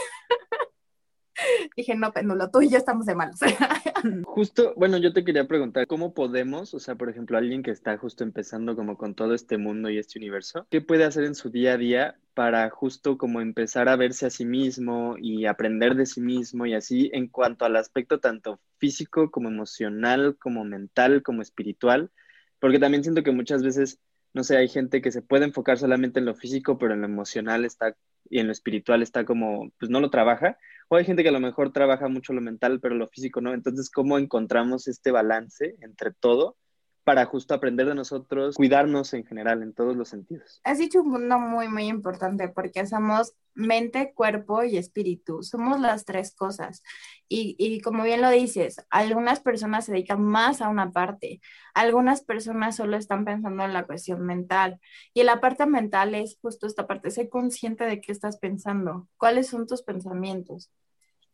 [1.77, 3.40] Dije, no, péndulo, tú y yo estamos de manos.
[4.25, 7.97] justo, bueno, yo te quería preguntar, ¿cómo podemos, o sea, por ejemplo, alguien que está
[7.99, 11.51] justo empezando como con todo este mundo y este universo, ¿qué puede hacer en su
[11.51, 16.07] día a día para justo como empezar a verse a sí mismo y aprender de
[16.07, 21.42] sí mismo y así en cuanto al aspecto tanto físico como emocional, como mental, como
[21.42, 22.11] espiritual?
[22.59, 23.99] Porque también siento que muchas veces
[24.35, 27.07] no sé, hay gente que se puede enfocar solamente en lo físico, pero en lo
[27.07, 27.97] emocional está
[28.29, 30.59] y en lo espiritual está como, pues no lo trabaja.
[30.88, 33.55] O hay gente que a lo mejor trabaja mucho lo mental, pero lo físico no.
[33.55, 36.57] Entonces, ¿cómo encontramos este balance entre todo
[37.05, 40.61] para justo aprender de nosotros, cuidarnos en general, en todos los sentidos.
[40.64, 45.43] Has dicho un punto muy, muy importante porque somos mente, cuerpo y espíritu.
[45.43, 46.83] Somos las tres cosas.
[47.29, 51.40] Y, y, como bien lo dices, algunas personas se dedican más a una parte,
[51.75, 54.81] algunas personas solo están pensando en la cuestión mental.
[55.12, 59.49] Y la parte mental es justo esta parte, sé consciente de qué estás pensando, cuáles
[59.49, 60.71] son tus pensamientos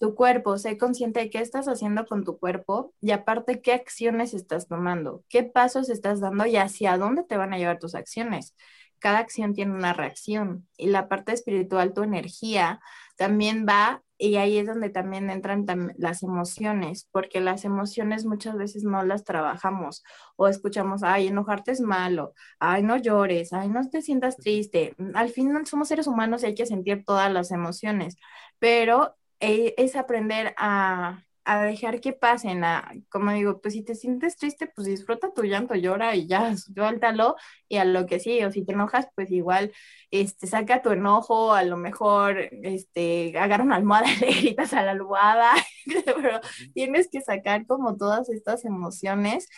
[0.00, 4.34] tu cuerpo, sé consciente de qué estás haciendo con tu cuerpo y aparte qué acciones
[4.34, 8.56] estás tomando, qué pasos estás dando y hacia dónde te van a llevar tus acciones.
[8.98, 12.80] Cada acción tiene una reacción y la parte espiritual, tu energía,
[13.16, 18.84] también va y ahí es donde también entran las emociones, porque las emociones muchas veces
[18.84, 20.02] no las trabajamos
[20.36, 24.94] o escuchamos, ay, enojarte es malo, ay, no llores, ay, no te sientas triste.
[25.14, 28.16] Al fin somos seres humanos y hay que sentir todas las emociones,
[28.58, 34.36] pero es aprender a, a, dejar que pasen, a, como digo, pues si te sientes
[34.36, 37.36] triste, pues disfruta tu llanto, llora y ya, suéltalo
[37.68, 39.72] y a lo que sí, o si te enojas, pues igual,
[40.10, 44.82] este, saca tu enojo, a lo mejor, este, agarra una almohada y le gritas a
[44.82, 45.52] la almohada,
[46.04, 46.40] pero
[46.74, 49.48] tienes que sacar como todas estas emociones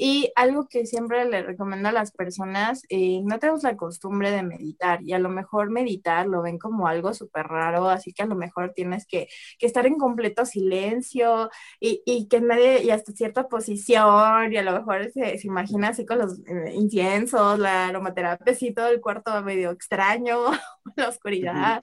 [0.00, 4.44] y algo que siempre le recomiendo a las personas, eh, no tenemos la costumbre de
[4.44, 8.26] meditar y a lo mejor meditar lo ven como algo súper raro, así que a
[8.26, 12.90] lo mejor tienes que, que estar en completo silencio y, y, que en medio y
[12.90, 17.58] hasta cierta posición y a lo mejor se, se imagina así con los eh, inciensos,
[17.58, 20.38] la aromaterapia, así todo el cuarto medio extraño,
[20.96, 21.82] la oscuridad.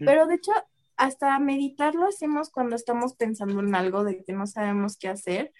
[0.00, 0.52] Pero de hecho,
[0.98, 5.52] hasta meditar lo hacemos cuando estamos pensando en algo de que no sabemos qué hacer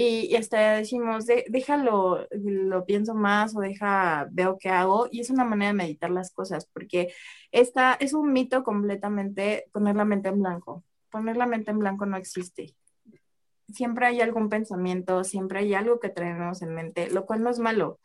[0.00, 5.44] y, hasta decimos, déjalo, lo pienso más o deja, veo qué hago, y es una
[5.44, 7.12] manera de meditar las cosas, porque
[7.50, 10.84] esta es un mito completamente poner la mente en blanco.
[11.10, 12.76] Poner la mente en blanco no existe.
[13.74, 17.58] Siempre hay algún pensamiento, siempre hay algo que traemos en mente, lo cual no es
[17.58, 17.98] malo,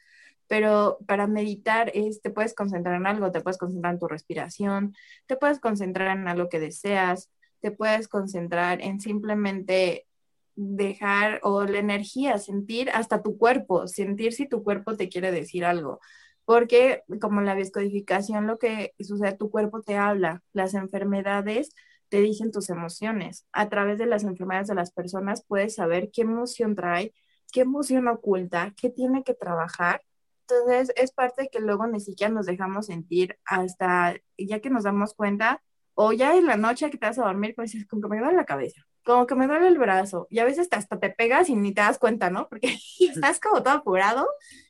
[0.48, 4.96] pero para meditar es, te puedes concentrar en algo, te puedes concentrar en tu respiración,
[5.28, 7.30] te puedes concentrar en algo que deseas,
[7.62, 10.08] te puedes concentrar en simplemente
[10.56, 15.66] dejar o la energía, sentir hasta tu cuerpo, sentir si tu cuerpo te quiere decir
[15.66, 16.00] algo.
[16.46, 21.70] Porque como la descodificación, lo que sucede, tu cuerpo te habla, las enfermedades
[22.10, 23.48] te dicen tus emociones.
[23.54, 27.14] A través de las enfermedades de las personas puedes saber qué emoción trae,
[27.52, 30.02] qué emoción oculta, qué tiene que trabajar.
[30.48, 35.14] Entonces es parte que luego ni siquiera nos dejamos sentir hasta ya que nos damos
[35.14, 35.64] cuenta
[35.96, 38.20] o ya en la noche que te vas a dormir, pues es como que me
[38.20, 41.50] duele la cabeza como que me duele el brazo y a veces hasta te pegas
[41.50, 42.48] y ni te das cuenta, ¿no?
[42.50, 44.28] Porque estás como todo apurado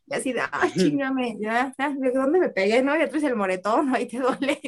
[0.07, 2.95] y así de, ah, chingame, ya, ya, ¿de dónde me pegué, no?
[2.95, 4.59] Y traes el moretón, ahí te duele.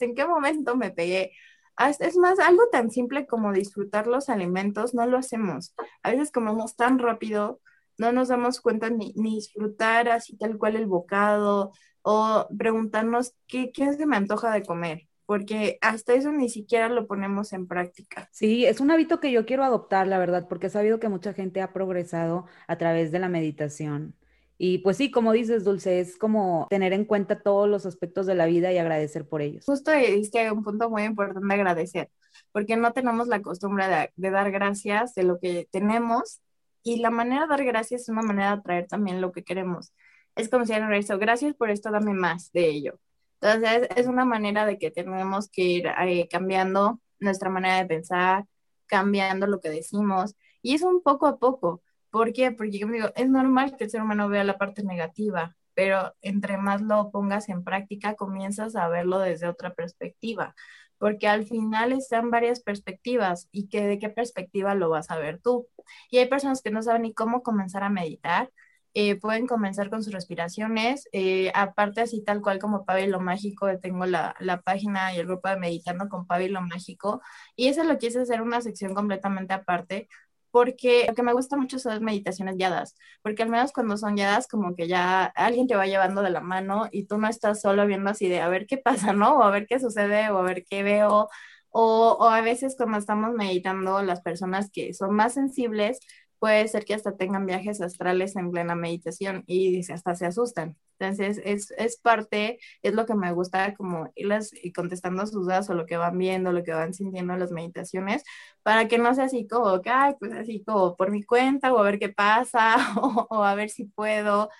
[0.00, 1.32] ¿En qué momento me pegué?
[1.76, 5.74] Ah, es más, algo tan simple como disfrutar los alimentos, no lo hacemos.
[6.02, 7.60] A veces comemos tan rápido,
[7.98, 13.72] no nos damos cuenta ni, ni disfrutar así tal cual el bocado o preguntarnos qué,
[13.72, 18.28] qué se me antoja de comer porque hasta eso ni siquiera lo ponemos en práctica.
[18.32, 21.32] Sí, es un hábito que yo quiero adoptar, la verdad, porque he sabido que mucha
[21.32, 24.14] gente ha progresado a través de la meditación.
[24.58, 28.34] Y pues sí, como dices, Dulce, es como tener en cuenta todos los aspectos de
[28.34, 29.64] la vida y agradecer por ellos.
[29.64, 32.10] Justo diste un punto muy importante agradecer,
[32.52, 36.42] porque no tenemos la costumbre de, dar gracias de lo que tenemos
[36.82, 39.94] y la manera de dar gracias es una manera de atraer también lo que queremos.
[40.36, 42.98] Es como si eso, gracias por esto, dame más de ello.
[43.42, 48.46] Entonces, es una manera de que tenemos que ir eh, cambiando nuestra manera de pensar,
[48.86, 52.52] cambiando lo que decimos, y es un poco a poco, ¿Por qué?
[52.52, 56.58] Porque yo digo, es normal que el ser humano vea la parte negativa, pero entre
[56.58, 60.54] más lo pongas en práctica, comienzas a verlo desde otra perspectiva,
[60.98, 65.40] porque al final están varias perspectivas y que de qué perspectiva lo vas a ver
[65.40, 65.68] tú.
[66.10, 68.50] Y hay personas que no saben ni cómo comenzar a meditar,
[68.94, 74.06] eh, pueden comenzar con sus respiraciones, eh, aparte así tal cual como Pablo Mágico, tengo
[74.06, 77.22] la, la, página y el grupo de Meditando con Pablo Mágico,
[77.56, 80.08] y eso lo quise hacer una sección completamente aparte,
[80.52, 84.14] porque lo que me gusta mucho son las meditaciones guiadas, porque al menos cuando son
[84.16, 87.62] guiadas como que ya alguien te va llevando de la mano y tú no estás
[87.62, 89.38] solo viendo así de a ver qué pasa, ¿no?
[89.38, 91.28] O a ver qué sucede, o a ver qué veo,
[91.70, 96.00] o, o a veces cuando estamos meditando las personas que son más sensibles,
[96.42, 100.76] puede ser que hasta tengan viajes astrales en plena meditación y hasta se asustan.
[100.98, 105.74] Entonces, es, es parte, es lo que me gusta como irlas contestando sus dudas o
[105.74, 108.24] lo que van viendo, lo que van sintiendo en las meditaciones,
[108.64, 111.84] para que no sea así como ay, pues así como por mi cuenta o a
[111.84, 114.50] ver qué pasa o, o a ver si puedo.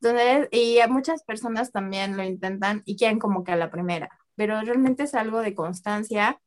[0.00, 4.08] Entonces, y a muchas personas también lo intentan y quieren como que a la primera,
[4.36, 6.40] pero realmente es algo de constancia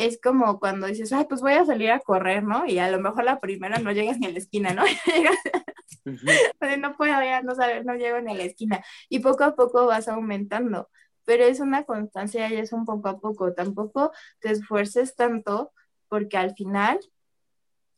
[0.00, 2.64] es como cuando dices, ay, pues voy a salir a correr, ¿no?
[2.66, 4.82] Y a lo mejor la primera no llegas ni a la esquina, ¿no?
[6.78, 8.82] no puedo, ya no saber, no llego ni a la esquina.
[9.10, 10.88] Y poco a poco vas aumentando,
[11.26, 13.52] pero es una constancia y es un poco a poco.
[13.52, 14.10] Tampoco
[14.40, 15.72] te esfuerces tanto
[16.08, 16.98] porque al final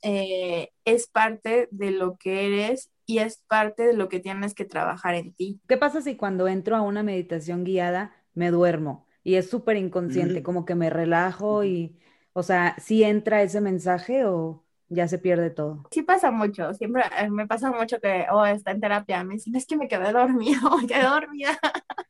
[0.03, 4.65] eh, es parte de lo que eres y es parte de lo que tienes que
[4.65, 5.61] trabajar en ti.
[5.69, 9.07] ¿Qué pasa si cuando entro a una meditación guiada me duermo?
[9.25, 11.99] Y es súper inconsciente, como que me relajo y,
[12.33, 15.85] o sea, si entra ese mensaje o ya se pierde todo.
[15.91, 19.55] Sí pasa mucho, siempre eh, me pasa mucho que, oh, está en terapia, me dicen,
[19.57, 21.59] es que me quedé dormido, me quedé dormida.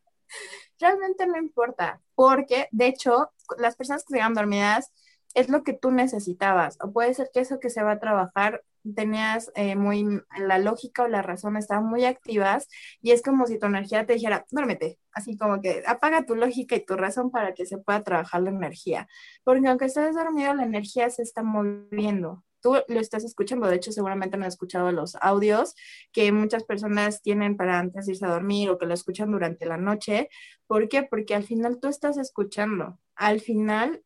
[0.81, 4.93] Realmente no importa, porque de hecho, las personas que se quedan dormidas
[5.35, 8.63] es lo que tú necesitabas, o puede ser que eso que se va a trabajar
[8.95, 10.05] tenías eh, muy,
[10.39, 12.69] la lógica o la razón estaban muy activas
[13.01, 16.77] y es como si tu energía te dijera, duérmete, así como que apaga tu lógica
[16.77, 19.09] y tu razón para que se pueda trabajar la energía,
[19.45, 22.45] porque aunque estés dormido, la energía se está moviendo.
[22.61, 25.75] Tú lo estás escuchando, de hecho seguramente no has escuchado los audios
[26.13, 29.79] que muchas personas tienen para antes irse a dormir o que lo escuchan durante la
[29.79, 30.29] noche.
[30.69, 31.03] ¿Por qué?
[31.03, 33.01] Porque al final tú estás escuchando.
[33.17, 34.05] Al final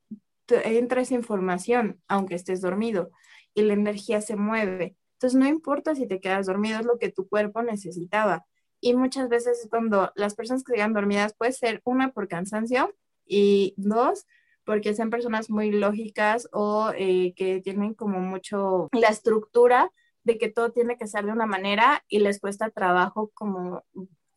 [0.49, 3.11] entra esa información, aunque estés dormido
[3.57, 4.97] y la energía se mueve.
[5.15, 8.47] Entonces, no importa si te quedas dormido, es lo que tu cuerpo necesitaba.
[8.81, 12.95] Y muchas veces cuando las personas que quedan dormidas puede ser una por cansancio
[13.27, 14.27] y dos
[14.65, 19.91] porque sean personas muy lógicas o eh, que tienen como mucho la estructura
[20.25, 23.85] de que todo tiene que ser de una manera y les cuesta trabajo como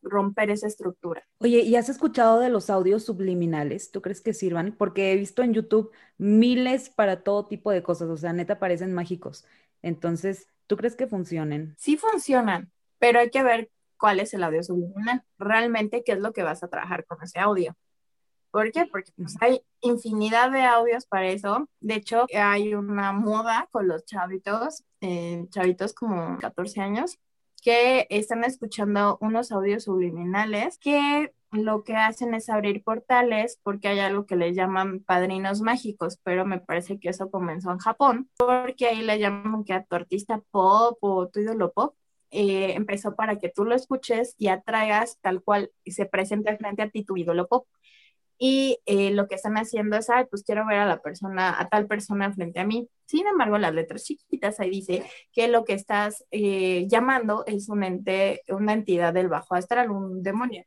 [0.02, 1.22] romper esa estructura.
[1.38, 3.90] Oye, ¿y has escuchado de los audios subliminales?
[3.90, 4.72] ¿Tú crees que sirvan?
[4.76, 8.92] Porque he visto en YouTube miles para todo tipo de cosas, o sea, neta parecen
[8.92, 9.44] mágicos.
[9.82, 11.74] Entonces, ¿tú crees que funcionen?
[11.78, 15.22] Sí funcionan, pero hay que ver cuál es el audio subliminal.
[15.38, 17.76] Realmente, ¿qué es lo que vas a trabajar con ese audio?
[18.50, 18.86] ¿Por qué?
[18.86, 21.68] Porque pues, hay infinidad de audios para eso.
[21.80, 27.18] De hecho, hay una moda con los chavitos, eh, chavitos como 14 años,
[27.60, 33.98] que están escuchando unos audios subliminales que lo que hacen es abrir portales porque hay
[34.00, 38.86] algo que le llaman padrinos mágicos, pero me parece que eso comenzó en Japón, porque
[38.86, 41.96] ahí le llaman que a tu artista pop o tu ídolo pop
[42.30, 46.90] eh, empezó para que tú lo escuches y atraigas tal cual se presente frente a
[46.90, 47.66] ti tu ídolo pop
[48.42, 51.68] y eh, lo que están haciendo es, ay, pues quiero ver a la persona, a
[51.68, 52.88] tal persona frente a mí.
[53.10, 57.82] Sin embargo, las letras chiquitas ahí dice que lo que estás eh, llamando es un
[57.82, 60.64] ente, una entidad del bajo astral, un demonio.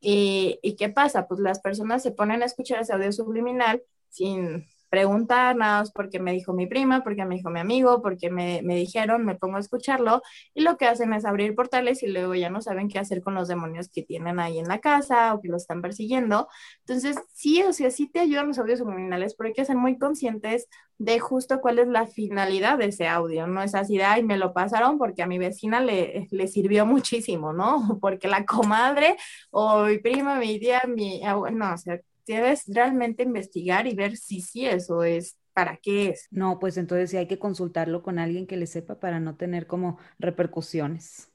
[0.00, 1.28] Y, ¿Y qué pasa?
[1.28, 6.20] Pues las personas se ponen a escuchar ese audio subliminal sin preguntar, nada más porque
[6.20, 9.56] me dijo mi prima, porque me dijo mi amigo, porque me, me, dijeron, me pongo
[9.56, 10.20] a escucharlo,
[10.52, 13.34] y lo que hacen es abrir portales y luego ya no saben qué hacer con
[13.34, 16.46] los demonios que tienen ahí en la casa o que lo están persiguiendo.
[16.80, 19.98] Entonces, sí, o sea, sí te ayudan los audios subliminales, pero hay que ser muy
[19.98, 23.46] conscientes de justo cuál es la finalidad de ese audio.
[23.46, 26.84] No es así de, ay, me lo pasaron porque a mi vecina le, le sirvió
[26.84, 27.98] muchísimo, ¿no?
[28.02, 29.16] Porque la comadre
[29.50, 31.20] o mi prima, mi tía, mi,
[31.52, 36.28] no, o sea, debes realmente investigar y ver si sí eso es para qué es.
[36.30, 39.66] No, pues entonces sí hay que consultarlo con alguien que le sepa para no tener
[39.66, 41.32] como repercusiones.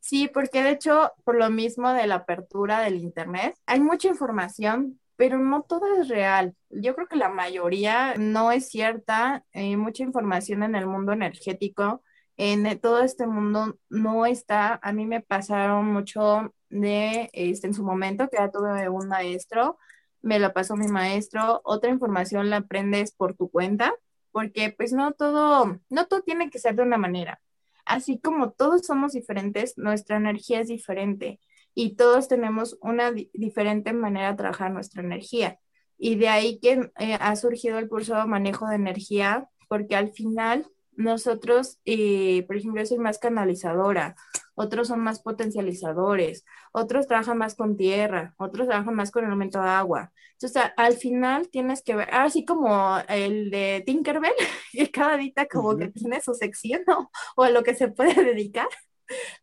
[0.00, 4.98] Sí, porque de hecho, por lo mismo de la apertura del Internet, hay mucha información,
[5.16, 6.56] pero no todo es real.
[6.70, 9.44] Yo creo que la mayoría no es cierta.
[9.54, 12.02] Hay mucha información en el mundo energético.
[12.36, 14.80] En todo este mundo no está.
[14.82, 19.78] A mí me pasaron mucho de, este, en su momento, que ya tuve un maestro
[20.22, 23.94] me la pasó mi maestro, otra información la aprendes por tu cuenta,
[24.30, 27.40] porque pues no todo, no todo tiene que ser de una manera.
[27.84, 31.40] Así como todos somos diferentes, nuestra energía es diferente
[31.74, 35.58] y todos tenemos una diferente manera de trabajar nuestra energía.
[35.98, 40.12] Y de ahí que eh, ha surgido el curso de manejo de energía, porque al
[40.12, 44.16] final nosotros, eh, por ejemplo, yo soy más canalizadora,
[44.54, 49.60] otros son más potencializadores, otros trabajan más con tierra, otros trabajan más con el elemento
[49.62, 50.12] de agua.
[50.32, 54.32] Entonces, al final tienes que ver, así como el de Tinkerbell,
[54.72, 56.82] que cada dita como que tiene su sección
[57.36, 58.68] o a lo que se puede dedicar.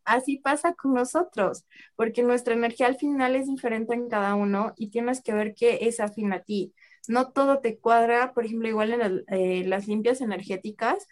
[0.04, 4.89] Así pasa con nosotros, porque nuestra energía al final es diferente en cada uno y
[4.89, 6.74] tienes que ver qué es afín a ti.
[7.08, 11.08] No todo te cuadra, por ejemplo, igual en eh, las limpias energéticas,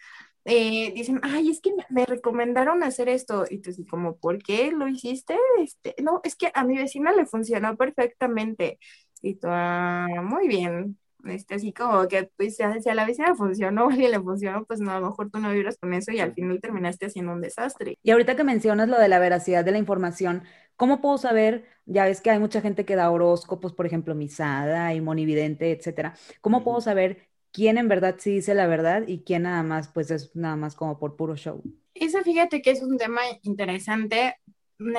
[0.48, 3.44] eh, dicen, ay, es que me recomendaron hacer esto.
[3.50, 5.36] Y tú como, ¿por qué lo hiciste?
[5.62, 8.78] Este, no, es que a mi vecina le funcionó perfectamente.
[9.20, 10.98] Y tú, ah, muy bien.
[11.24, 14.80] Este, así como que, pues, si a la vecina funcionó o alguien le funcionó, pues
[14.80, 17.42] no, a lo mejor tú no vibras con eso y al final terminaste haciendo un
[17.42, 17.98] desastre.
[18.02, 20.44] Y ahorita que mencionas lo de la veracidad de la información,
[20.76, 21.66] ¿cómo puedo saber?
[21.84, 26.14] Ya ves que hay mucha gente que da horóscopos, por ejemplo, misada y monividente, etcétera.
[26.40, 30.10] ¿Cómo puedo saber quién en verdad sí dice la verdad y quién nada más, pues
[30.10, 31.62] es nada más como por puro show.
[31.94, 34.36] Eso fíjate que es un tema interesante.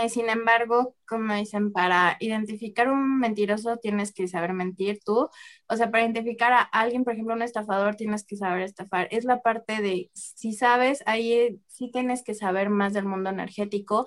[0.09, 5.29] Sin embargo, como dicen, para identificar un mentiroso tienes que saber mentir tú.
[5.69, 9.07] O sea, para identificar a alguien, por ejemplo, un estafador, tienes que saber estafar.
[9.11, 14.05] Es la parte de, si sabes, ahí sí tienes que saber más del mundo energético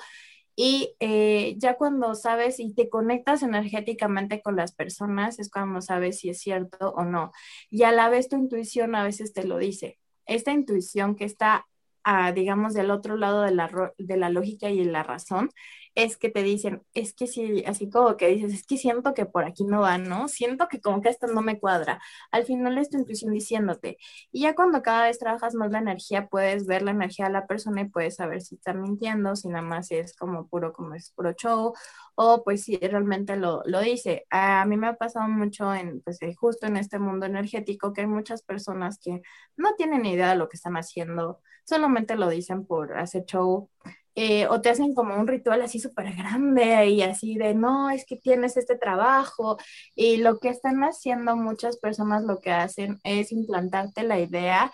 [0.56, 6.18] y eh, ya cuando sabes y te conectas energéticamente con las personas, es cuando sabes
[6.20, 7.32] si es cierto o no.
[7.70, 9.98] Y a la vez tu intuición a veces te lo dice.
[10.26, 11.66] Esta intuición que está,
[12.04, 15.50] ah, digamos, del otro lado de la, de la lógica y la razón,
[15.94, 19.26] es que te dicen, es que sí, así como que dices, es que siento que
[19.26, 20.28] por aquí no va, ¿no?
[20.28, 22.00] Siento que como que esto no me cuadra.
[22.30, 23.98] Al final es tu intuición diciéndote.
[24.30, 27.46] Y ya cuando cada vez trabajas más la energía, puedes ver la energía de la
[27.46, 31.10] persona y puedes saber si está mintiendo, si nada más es como puro, como es
[31.12, 31.74] puro show,
[32.14, 34.26] o pues si realmente lo, lo dice.
[34.30, 38.02] A mí me ha pasado mucho en, pues eh, justo en este mundo energético, que
[38.02, 39.22] hay muchas personas que
[39.56, 43.70] no tienen idea de lo que están haciendo, solamente lo dicen por hacer show
[44.14, 48.04] eh, o te hacen como un ritual así súper grande y así de, no, es
[48.06, 49.58] que tienes este trabajo.
[49.94, 54.72] Y lo que están haciendo muchas personas lo que hacen es implantarte la idea,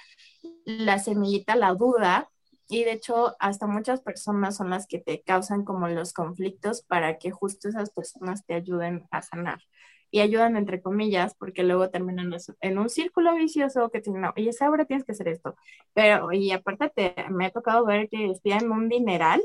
[0.64, 2.28] la semillita, la duda.
[2.68, 7.18] Y de hecho, hasta muchas personas son las que te causan como los conflictos para
[7.18, 9.60] que justo esas personas te ayuden a sanar
[10.10, 14.84] y ayudan entre comillas porque luego terminan en un círculo vicioso que tienen, oye, ahora
[14.84, 15.56] tienes que hacer esto.
[15.94, 19.42] Pero, y aparte te, me ha tocado ver que en un dineral,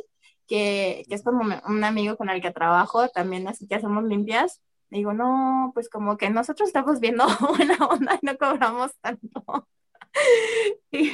[0.47, 4.61] que, que es como un amigo con el que trabajo, también así que hacemos limpias.
[4.89, 7.25] Digo, no, pues como que nosotros estamos viendo
[7.61, 9.67] una onda y no cobramos tanto.
[10.91, 11.11] y,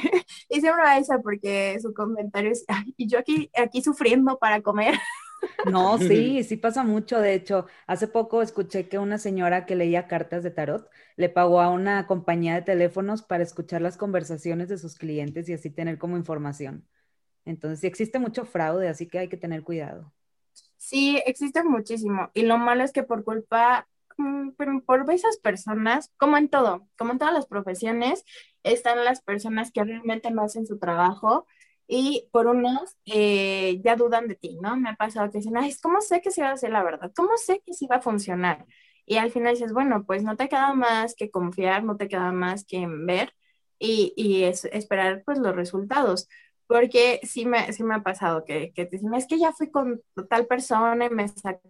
[0.48, 2.64] y siempre va esa porque su comentario es,
[2.96, 4.94] y yo aquí, aquí sufriendo para comer.
[5.62, 7.20] No, sí, sí pasa mucho.
[7.20, 11.60] De hecho, hace poco escuché que una señora que leía cartas de tarot le pagó
[11.60, 15.98] a una compañía de teléfonos para escuchar las conversaciones de sus clientes y así tener
[15.98, 16.88] como información.
[17.44, 20.12] Entonces, sí existe mucho fraude, así que hay que tener cuidado.
[20.76, 22.30] Sí, existe muchísimo.
[22.34, 24.50] Y lo malo es que por culpa, mm,
[24.86, 28.24] por esas personas, como en todo, como en todas las profesiones,
[28.62, 31.46] están las personas que realmente no hacen su trabajo
[31.92, 34.76] y por unos eh, ya dudan de ti, ¿no?
[34.76, 37.10] Me ha pasado que dicen, ay, ¿cómo sé que se va a hacer la verdad?
[37.16, 38.64] ¿Cómo sé que sí va a funcionar?
[39.06, 42.30] Y al final dices, bueno, pues no te queda más que confiar, no te queda
[42.30, 43.34] más que ver
[43.80, 46.28] y, y es, esperar pues los resultados.
[46.68, 49.70] Porque sí me, sí me ha pasado que, que te dicen, es que ya fui
[49.72, 51.60] con tal persona y me sacó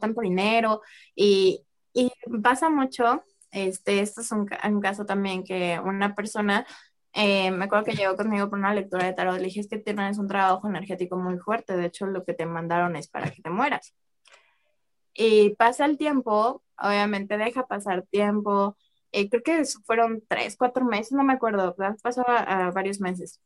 [0.00, 0.82] tanto dinero
[1.14, 2.10] y, y
[2.42, 3.22] pasa mucho,
[3.52, 6.66] este, esto es un, un caso también que una persona
[7.14, 9.36] eh, me acuerdo que llegó conmigo por una lectura de tarot.
[9.36, 11.76] Le dije, es que tienes un trabajo energético muy fuerte.
[11.76, 13.94] De hecho, lo que te mandaron es para que te mueras.
[15.14, 18.76] Y pasa el tiempo, obviamente deja pasar tiempo.
[19.12, 23.40] Eh, creo que fueron tres, cuatro meses, no me acuerdo, pasó a, varios meses.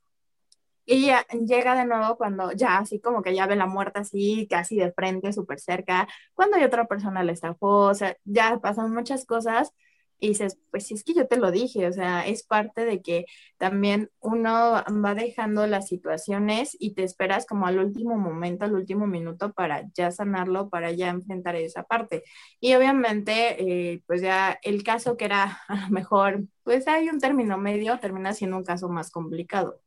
[0.85, 4.46] Y ya llega de nuevo cuando ya así como que ya ve la muerte así,
[4.48, 8.92] casi de frente, súper cerca, cuando hay otra persona le estafó, o sea, ya pasan
[8.94, 9.72] muchas cosas
[10.18, 13.27] y dices, pues es que yo te lo dije, o sea, es parte de que
[13.58, 19.06] también uno va dejando las situaciones y te esperas como al último momento, al último
[19.06, 22.23] minuto para ya sanarlo, para ya enfrentar esa parte.
[22.60, 25.60] Y obviamente, eh, pues ya el caso que era
[25.90, 29.81] mejor, pues hay un término medio, termina siendo un caso más complicado.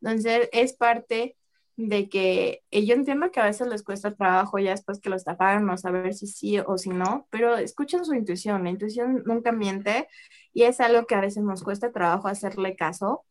[0.00, 1.36] Entonces, es parte
[1.76, 5.16] de que eh, yo entiendo que a veces les cuesta trabajo ya después que lo
[5.16, 9.52] estafaron no saber si sí o si no, pero escuchen su intuición, la intuición nunca
[9.52, 10.08] miente
[10.52, 13.24] y es algo que a veces nos cuesta trabajo hacerle caso,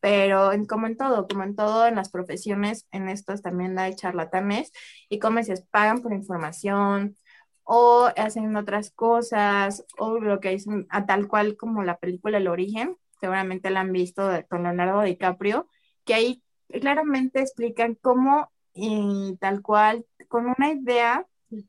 [0.00, 3.94] pero en, como en todo, como en todo, en las profesiones, en estos también hay
[3.96, 4.72] charlatanes
[5.08, 7.16] y como se pagan por información
[7.64, 12.48] o hacen otras cosas o lo que dicen a tal cual como la película El
[12.48, 15.68] Origen, seguramente la han visto con Leonardo DiCaprio,
[16.04, 16.43] que ahí
[16.80, 21.26] claramente explican cómo y tal cual, con una idea,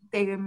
[0.10, 0.38] te,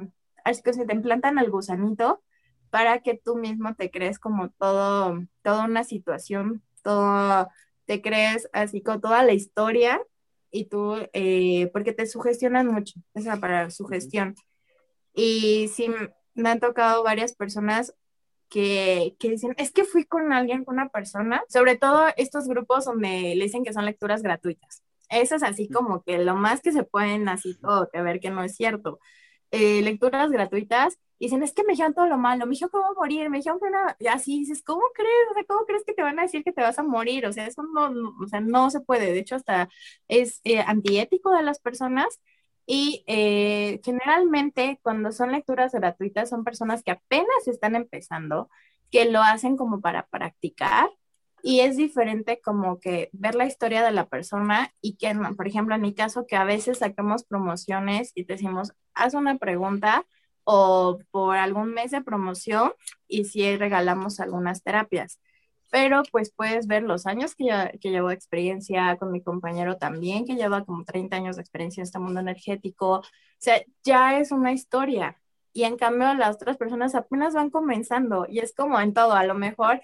[0.45, 2.23] así que se te implantan al gusanito
[2.71, 7.49] para que tú mismo te crees como todo, toda una situación, todo,
[7.87, 10.01] te crees así con toda la historia
[10.51, 14.35] y tú, eh, porque te sugestionan mucho, esa para sugestión.
[15.15, 15.91] Y sí,
[16.35, 17.95] me han tocado varias personas
[18.49, 22.85] que, que, dicen, es que fui con alguien, con una persona, sobre todo estos grupos
[22.87, 24.83] donde le dicen que son lecturas gratuitas.
[25.11, 28.31] Eso es así como que lo más que se pueden así todo, que ver que
[28.31, 29.01] no es cierto.
[29.51, 33.31] Eh, lecturas gratuitas, dicen, es que me dijeron todo lo malo, me dijeron a morir,
[33.31, 35.11] me dijeron que no, y así dices, ¿cómo crees?
[35.31, 37.27] O sea, ¿cómo crees que te van a decir que te vas a morir?
[37.27, 37.91] O sea, eso no,
[38.23, 39.69] o sea, no se puede, de hecho, hasta
[40.09, 42.21] es eh, antiético de las personas,
[42.71, 48.51] y eh, generalmente cuando son lecturas gratuitas son personas que apenas están empezando,
[48.91, 50.91] que lo hacen como para practicar
[51.43, 55.75] y es diferente como que ver la historia de la persona y que, por ejemplo,
[55.75, 60.05] en mi caso, que a veces sacamos promociones y decimos, haz una pregunta
[60.45, 62.73] o por algún mes de promoción
[63.07, 65.21] y si regalamos algunas terapias.
[65.71, 69.77] Pero pues puedes ver los años que, ya, que llevo de experiencia con mi compañero
[69.77, 73.01] también, que lleva como 30 años de experiencia en este mundo energético.
[73.01, 73.03] O
[73.39, 75.21] sea, ya es una historia.
[75.53, 79.25] Y en cambio las otras personas apenas van comenzando y es como en todo, a
[79.25, 79.81] lo mejor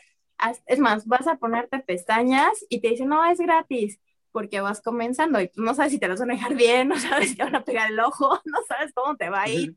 [0.67, 4.01] es más, vas a ponerte pestañas y te dicen, no, es gratis,
[4.33, 7.37] porque vas comenzando y no sabes si te vas a dejar bien, no sabes si
[7.37, 9.77] te van a pegar el ojo, no sabes cómo te va a ir.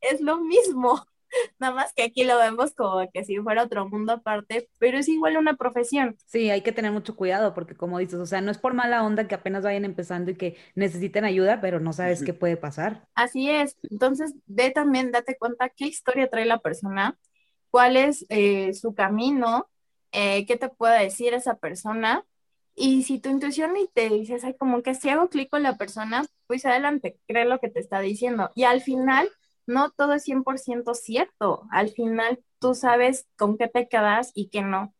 [0.00, 1.06] Es lo mismo,
[1.58, 5.08] nada más que aquí lo vemos como que si fuera otro mundo aparte, pero es
[5.08, 6.16] igual una profesión.
[6.26, 9.04] Sí, hay que tener mucho cuidado porque como dices, o sea, no es por mala
[9.04, 13.06] onda que apenas vayan empezando y que necesiten ayuda, pero no sabes qué puede pasar.
[13.14, 17.18] Así es, entonces ve también, date cuenta qué historia trae la persona,
[17.70, 19.68] cuál es eh, su camino,
[20.12, 22.24] eh, qué te puede decir esa persona.
[22.74, 25.76] Y si tu intuición y te dices, ay, como que si hago clic con la
[25.76, 28.50] persona, pues adelante, cree lo que te está diciendo.
[28.54, 29.28] Y al final,
[29.70, 31.66] no todo es 100% cierto.
[31.70, 34.94] Al final, tú sabes con qué te quedas y qué no.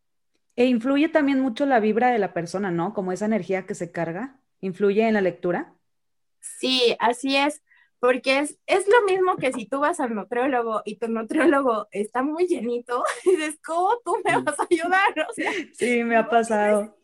[0.57, 2.95] E influye también mucho la vibra de la persona, ¿no?
[2.95, 5.75] Como esa energía que se carga, influye en la lectura.
[6.41, 7.63] Sí, así es
[8.01, 12.23] porque es, es lo mismo que si tú vas al nutriólogo y tu nutriólogo está
[12.23, 15.29] muy llenito, dices, ¿cómo tú me vas a ayudar?
[15.75, 16.97] sí, me ha pasado.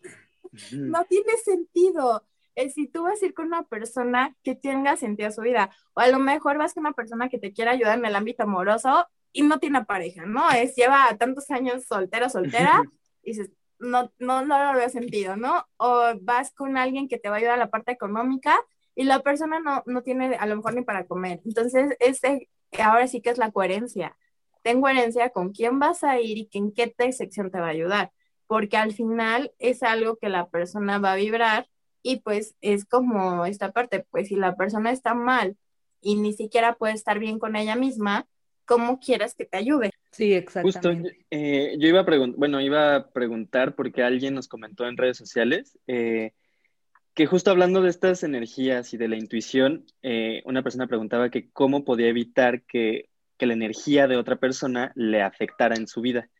[0.72, 2.26] no tiene sentido.
[2.56, 5.70] Es si tú vas a ir con una persona que tenga sentido a su vida,
[5.94, 8.42] o a lo mejor vas con una persona que te quiera ayudar en el ámbito
[8.42, 10.50] amoroso y no tiene pareja, ¿no?
[10.50, 12.82] Es lleva tantos años soltero, soltera,
[13.22, 15.66] y dices, no, no, no lo veo sentido, ¿no?
[15.76, 18.58] O vas con alguien que te va a ayudar a la parte económica
[18.94, 21.40] y la persona no, no tiene a lo mejor ni para comer.
[21.44, 22.48] Entonces, este,
[22.82, 24.16] ahora sí que es la coherencia.
[24.62, 28.12] Ten coherencia con quién vas a ir y en qué sección te va a ayudar,
[28.46, 31.68] porque al final es algo que la persona va a vibrar
[32.06, 35.56] y pues es como esta parte, pues si la persona está mal
[36.00, 38.28] y ni siquiera puede estar bien con ella misma,
[38.64, 39.90] ¿cómo quieres que te ayude?
[40.12, 41.08] Sí, exactamente.
[41.08, 44.96] Justo, eh, yo iba a preguntar, bueno, iba a preguntar porque alguien nos comentó en
[44.96, 46.30] redes sociales, eh,
[47.12, 51.50] que justo hablando de estas energías y de la intuición, eh, una persona preguntaba que
[51.50, 56.30] cómo podía evitar que, la energía de otra persona le afectara en su vida.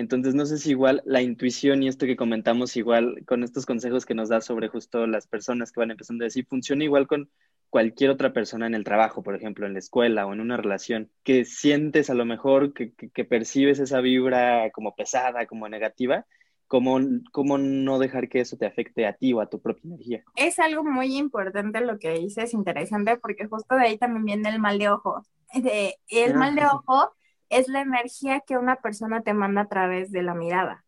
[0.00, 4.06] Entonces, no sé si igual la intuición y esto que comentamos igual con estos consejos
[4.06, 7.30] que nos da sobre justo las personas que van empezando a decir, funciona igual con
[7.68, 11.10] cualquier otra persona en el trabajo, por ejemplo, en la escuela o en una relación,
[11.22, 16.26] que sientes a lo mejor que, que percibes esa vibra como pesada, como negativa,
[16.66, 17.00] ¿Cómo,
[17.32, 20.22] ¿Cómo, no dejar que eso te afecte a ti o a tu propia energía?
[20.36, 24.60] Es algo muy importante lo que dices, interesante, porque justo de ahí también viene el
[24.60, 25.20] mal de ojo.
[25.52, 27.12] De, el mal de ojo
[27.50, 30.84] es la energía que una persona te manda a través de la mirada.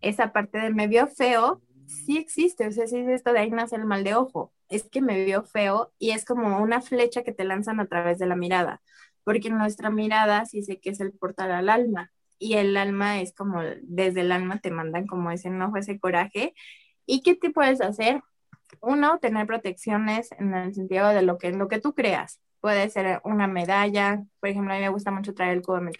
[0.00, 3.76] Esa parte de me vio feo, sí existe, o sea, sí esto de ahí nace
[3.76, 4.52] el mal de ojo.
[4.68, 8.18] Es que me vio feo y es como una flecha que te lanzan a través
[8.18, 8.82] de la mirada,
[9.24, 13.32] porque nuestra mirada sí sé que es el portal al alma y el alma es
[13.32, 16.54] como, desde el alma te mandan como ese enojo, ese coraje.
[17.06, 18.20] ¿Y qué te puedes hacer?
[18.80, 22.40] Uno, tener protecciones en el sentido de lo que, lo que tú creas.
[22.62, 25.92] Puede ser una medalla, por ejemplo, a mí me gusta mucho traer el cubo de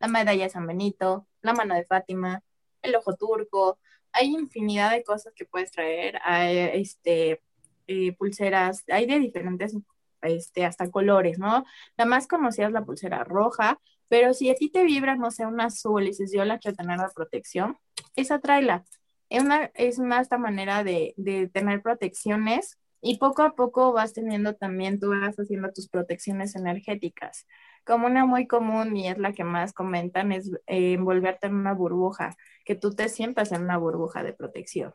[0.00, 2.42] la medalla de San Benito, la mano de Fátima,
[2.82, 3.78] el ojo turco.
[4.12, 7.40] Hay infinidad de cosas que puedes traer, hay este,
[7.86, 9.74] eh, pulseras, hay de diferentes,
[10.20, 11.64] este, hasta colores, ¿no?
[11.96, 15.46] La más conocida es la pulsera roja, pero si a ti te vibra, no sé,
[15.46, 17.78] un azul y dices, yo la quiero tener la protección,
[18.14, 18.84] esa tráela.
[19.30, 24.12] Es, una, es más esta manera de, de tener protecciones y poco a poco vas
[24.12, 27.46] teniendo también, tú vas haciendo tus protecciones energéticas.
[27.84, 31.74] Como una muy común y es la que más comentan, es eh, envolverte en una
[31.74, 34.94] burbuja, que tú te sientas en una burbuja de protección.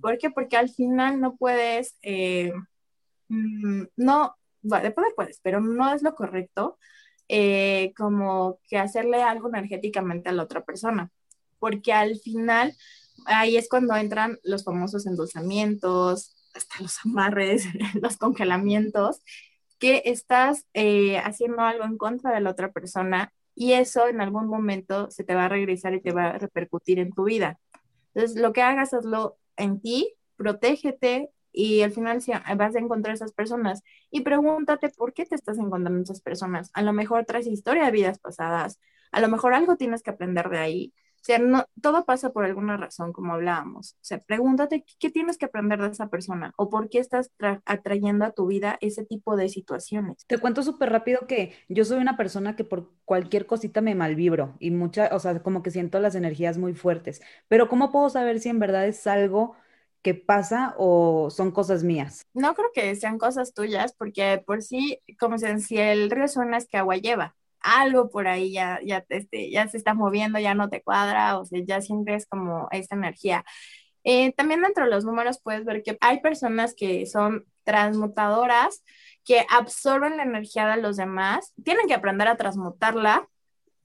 [0.00, 0.30] ¿Por qué?
[0.30, 2.52] Porque al final no puedes, eh,
[3.28, 6.78] mm, no, después puedes, pero no es lo correcto
[7.28, 11.10] eh, como que hacerle algo energéticamente a la otra persona,
[11.58, 12.76] porque al final
[13.26, 17.66] ahí es cuando entran los famosos endulzamientos, hasta los amarres,
[18.00, 19.22] los congelamientos,
[19.78, 24.48] que estás eh, haciendo algo en contra de la otra persona y eso en algún
[24.48, 27.58] momento se te va a regresar y te va a repercutir en tu vida.
[28.14, 32.22] Entonces, lo que hagas, hazlo en ti, protégete y al final
[32.56, 36.70] vas a encontrar esas personas y pregúntate por qué te estás encontrando esas personas.
[36.74, 38.78] A lo mejor traes historia de vidas pasadas,
[39.10, 40.94] a lo mejor algo tienes que aprender de ahí
[41.26, 43.92] sea, no, todo pasa por alguna razón, como hablábamos.
[43.94, 47.32] O sea, pregúntate qué tienes que aprender de esa persona o por qué estás
[47.64, 50.24] atrayendo a tu vida ese tipo de situaciones.
[50.26, 54.54] Te cuento súper rápido que yo soy una persona que por cualquier cosita me malvibro
[54.60, 57.20] y mucha, o sea, como que siento las energías muy fuertes.
[57.48, 59.56] Pero ¿cómo puedo saber si en verdad es algo
[60.02, 62.22] que pasa o son cosas mías?
[62.34, 66.68] No creo que sean cosas tuyas, porque por sí, como si el río suena es
[66.68, 67.34] que agua lleva
[67.66, 71.44] algo por ahí ya, ya, este, ya se está moviendo, ya no te cuadra, o
[71.44, 73.44] sea, ya sientes como esta energía.
[74.04, 78.84] Eh, también dentro de los números puedes ver que hay personas que son transmutadoras,
[79.24, 83.28] que absorben la energía de los demás, tienen que aprender a transmutarla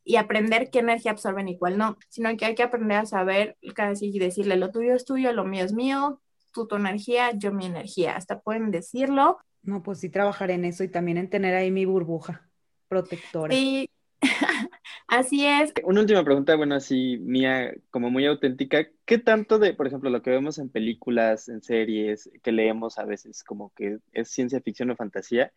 [0.03, 3.57] y aprender qué energía absorben y cuál no, sino que hay que aprender a saber
[3.73, 6.21] casi y decirle lo tuyo es tuyo, lo mío es mío,
[6.51, 9.39] tú tu energía, yo mi energía, hasta pueden decirlo.
[9.63, 12.50] No, pues sí trabajar en eso y también en tener ahí mi burbuja
[12.91, 13.55] protectora.
[13.55, 13.89] Sí,
[15.07, 15.71] así es.
[15.85, 18.85] Una última pregunta, bueno, así mía, como muy auténtica.
[19.05, 23.05] ¿Qué tanto de, por ejemplo, lo que vemos en películas, en series, que leemos a
[23.05, 25.53] veces como que es ciencia ficción o fantasía,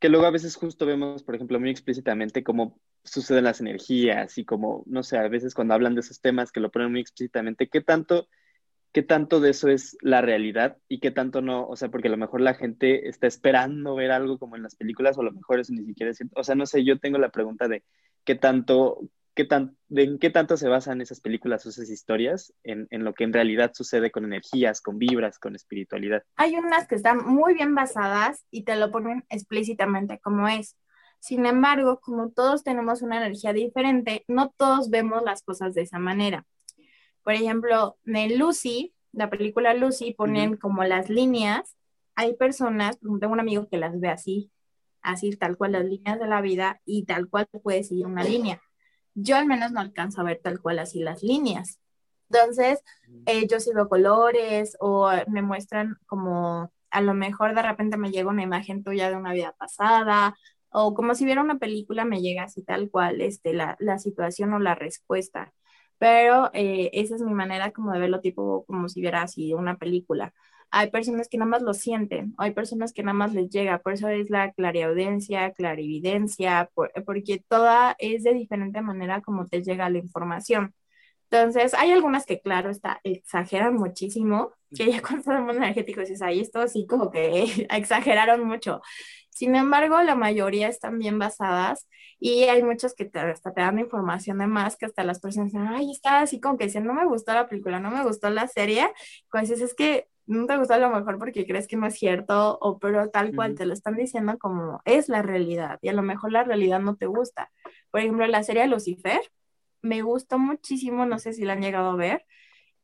[0.00, 4.44] que luego a veces justo vemos, por ejemplo, muy explícitamente cómo suceden las energías y
[4.44, 7.68] como, no sé, a veces cuando hablan de esos temas que lo ponen muy explícitamente,
[7.68, 8.26] ¿qué tanto
[8.92, 12.10] qué tanto de eso es la realidad y qué tanto no, o sea, porque a
[12.10, 15.32] lo mejor la gente está esperando ver algo como en las películas o a lo
[15.32, 16.22] mejor eso ni siquiera es.
[16.34, 17.84] O sea, no sé, yo tengo la pregunta de
[18.24, 19.00] qué tanto,
[19.34, 23.02] qué tan, de en qué tanto se basan esas películas o esas historias en, en
[23.04, 26.22] lo que en realidad sucede con energías, con vibras, con espiritualidad.
[26.36, 30.76] Hay unas que están muy bien basadas y te lo ponen explícitamente como es.
[31.18, 35.98] Sin embargo, como todos tenemos una energía diferente, no todos vemos las cosas de esa
[35.98, 36.44] manera.
[37.22, 41.76] Por ejemplo, en Lucy, la película Lucy, ponen como las líneas.
[42.14, 44.50] Hay personas, tengo un amigo que las ve así,
[45.00, 48.60] así tal cual las líneas de la vida y tal cual puede seguir una línea.
[49.14, 51.78] Yo al menos no alcanzo a ver tal cual así las líneas.
[52.30, 52.82] Entonces,
[53.26, 58.10] eh, yo sí veo colores o me muestran como a lo mejor de repente me
[58.10, 60.34] llega una imagen tuya de una vida pasada
[60.70, 64.52] o como si viera una película me llega así tal cual este, la, la situación
[64.54, 65.52] o la respuesta
[66.02, 69.76] pero eh, esa es mi manera como de verlo tipo como si viera así una
[69.76, 70.34] película.
[70.72, 73.92] Hay personas que nada más lo sienten, hay personas que nada más les llega, por
[73.92, 76.68] eso es la clariaudiencia, clarividencia,
[77.06, 80.74] porque toda es de diferente manera como te llega la información.
[81.30, 86.40] Entonces, hay algunas que, claro, está, exageran muchísimo, que ya cuando estamos energéticos dices, ahí
[86.40, 88.82] esto sí como que exageraron mucho.
[89.32, 91.88] Sin embargo, la mayoría están bien basadas
[92.20, 95.52] y hay muchas que te, hasta te dan información de más que hasta las personas
[95.52, 98.28] dicen, ay, está así como que dicen, no me gustó la película, no me gustó
[98.30, 98.92] la serie.
[99.30, 101.94] Cuando dices, es que no te gusta a lo mejor porque crees que no es
[101.94, 105.92] cierto, o pero tal cual te lo están diciendo como es la realidad y a
[105.94, 107.50] lo mejor la realidad no te gusta.
[107.90, 109.20] Por ejemplo, la serie Lucifer
[109.80, 112.24] me gustó muchísimo, no sé si la han llegado a ver.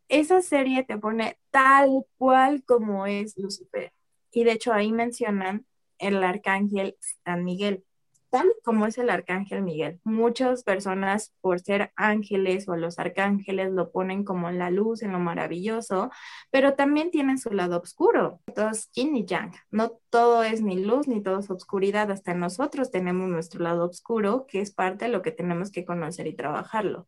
[0.09, 3.93] Esa serie te pone tal cual como es Lucifer.
[4.33, 5.67] Y de hecho ahí mencionan
[5.99, 7.85] el arcángel San Miguel,
[8.31, 10.01] tal como es el arcángel Miguel.
[10.05, 15.13] Muchas personas por ser ángeles o los arcángeles lo ponen como en la luz, en
[15.13, 16.11] lo maravilloso,
[16.51, 18.41] pero también tienen su lado oscuro.
[18.55, 19.53] Todo es yin y yang.
[19.71, 22.11] No todo es ni luz ni todo es oscuridad.
[22.11, 26.27] Hasta nosotros tenemos nuestro lado oscuro, que es parte de lo que tenemos que conocer
[26.27, 27.07] y trabajarlo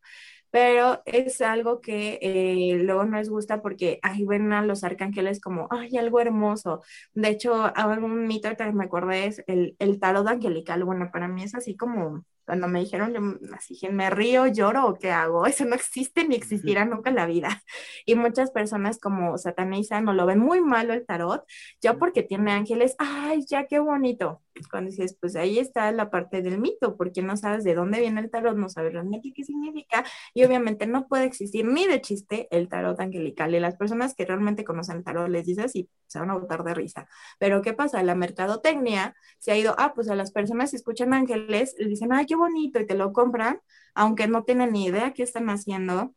[0.51, 5.39] pero es algo que eh, luego no les gusta porque ahí ven a los arcángeles
[5.41, 6.81] como, ay, algo hermoso.
[7.13, 7.71] De hecho,
[8.01, 10.83] un mito que me acordé es el, el tarot angelical.
[10.83, 14.87] Bueno, para mí es así como cuando me dijeron, yo así que me río, lloro
[14.87, 15.45] o qué hago.
[15.47, 17.63] Eso no existe ni existirá nunca en la vida.
[18.05, 21.45] Y muchas personas como satanizan o lo ven muy malo el tarot,
[21.81, 26.41] ya porque tiene ángeles, ay, ya qué bonito cuando dices, pues ahí está la parte
[26.41, 30.03] del mito, porque no sabes de dónde viene el tarot, no sabes realmente qué significa,
[30.33, 33.53] y obviamente no puede existir ni de chiste el tarot angelical.
[33.55, 36.63] Y las personas que realmente conocen el tarot les dices y se van a botar
[36.63, 37.07] de risa.
[37.39, 38.03] Pero ¿qué pasa?
[38.03, 42.13] La mercadotecnia se ha ido, ah, pues a las personas que escuchan ángeles, les dicen,
[42.13, 43.61] ay, qué bonito, y te lo compran,
[43.95, 46.13] aunque no tienen ni idea qué están haciendo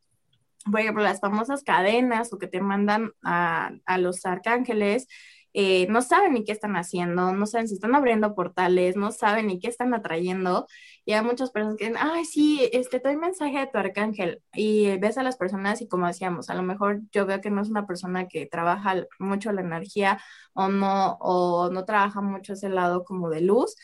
[0.71, 5.07] por ejemplo, las famosas cadenas o que te mandan a, a los arcángeles,
[5.55, 9.47] eh, no saben ni qué están haciendo, no saben si están abriendo portales, no saben
[9.47, 10.67] ni qué están atrayendo.
[11.05, 14.43] Y hay muchas personas que dicen, ay, sí, este, te doy mensaje de tu arcángel.
[14.53, 17.63] Y ves a las personas y como decíamos, a lo mejor yo veo que no
[17.63, 20.21] es una persona que trabaja mucho la energía
[20.55, 23.77] o no, o no trabaja mucho ese lado como de luz.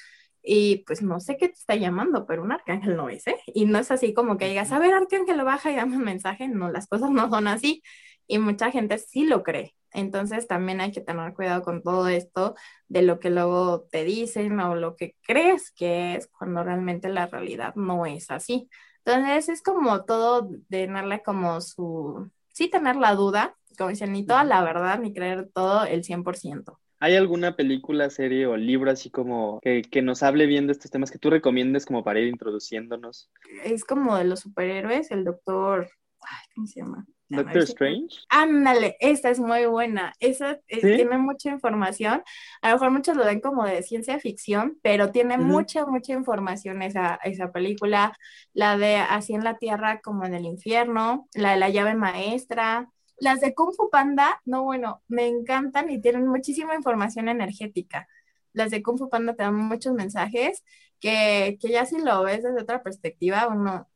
[0.42, 3.36] Y pues no sé qué te está llamando, pero un arcángel no es, ¿eh?
[3.46, 6.48] Y no es así como que digas, a ver, arcángel, baja y dame un mensaje.
[6.48, 7.82] No, las cosas no son así.
[8.30, 9.74] Y mucha gente sí lo cree.
[9.92, 12.54] Entonces también hay que tener cuidado con todo esto
[12.86, 17.26] de lo que luego te dicen o lo que crees que es cuando realmente la
[17.26, 18.68] realidad no es así.
[19.04, 24.44] Entonces es como todo tenerle como su, sí tener la duda, como dicen, ni toda
[24.44, 26.78] la verdad ni creer todo el 100%.
[27.00, 30.92] ¿Hay alguna película, serie o libro así como que, que, nos hable bien de estos
[30.92, 33.28] temas que tú recomiendes como para ir introduciéndonos?
[33.64, 37.06] Es como de los superhéroes, el doctor, ay, ¿cómo se llama?
[37.30, 38.16] Doctor Strange.
[38.28, 40.12] Ándale, esta es muy buena.
[40.18, 42.22] Esa tiene mucha información.
[42.60, 46.82] A lo mejor muchos lo ven como de ciencia ficción, pero tiene mucha, mucha información
[46.82, 48.16] esa, esa película.
[48.52, 52.90] La de Así en la Tierra como en el infierno, la de la llave maestra.
[53.18, 58.08] Las de Kung Fu Panda, no, bueno, me encantan y tienen muchísima información energética.
[58.52, 60.64] Las de Kung Fu Panda te dan muchos mensajes
[60.98, 63.88] que, que ya si lo ves desde otra perspectiva, uno,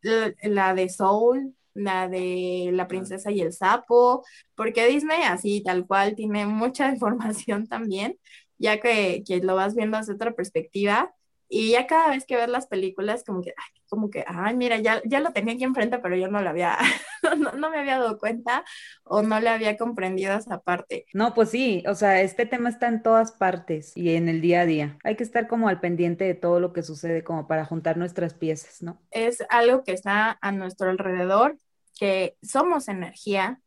[0.42, 6.14] la de Soul, la de La princesa y el sapo, porque Disney así tal cual
[6.16, 8.18] tiene mucha información también,
[8.58, 11.14] ya que, que lo vas viendo desde otra perspectiva.
[11.48, 14.78] Y ya cada vez que ves las películas, como que, ay, como que, ay, mira,
[14.78, 16.76] ya, ya lo tenía aquí enfrente, pero yo no lo había,
[17.38, 18.64] no, no, me había dado cuenta
[19.04, 21.06] o no le había comprendido esa parte.
[21.12, 24.62] No, pues sí, o sea, este tema está en todas partes y en el día
[24.62, 24.98] a día.
[25.04, 28.34] Hay que estar como al pendiente de todo lo que sucede como para juntar nuestras
[28.34, 29.00] piezas, ¿no?
[29.10, 31.58] Es algo que está a nuestro alrededor
[31.98, 33.60] que somos energía,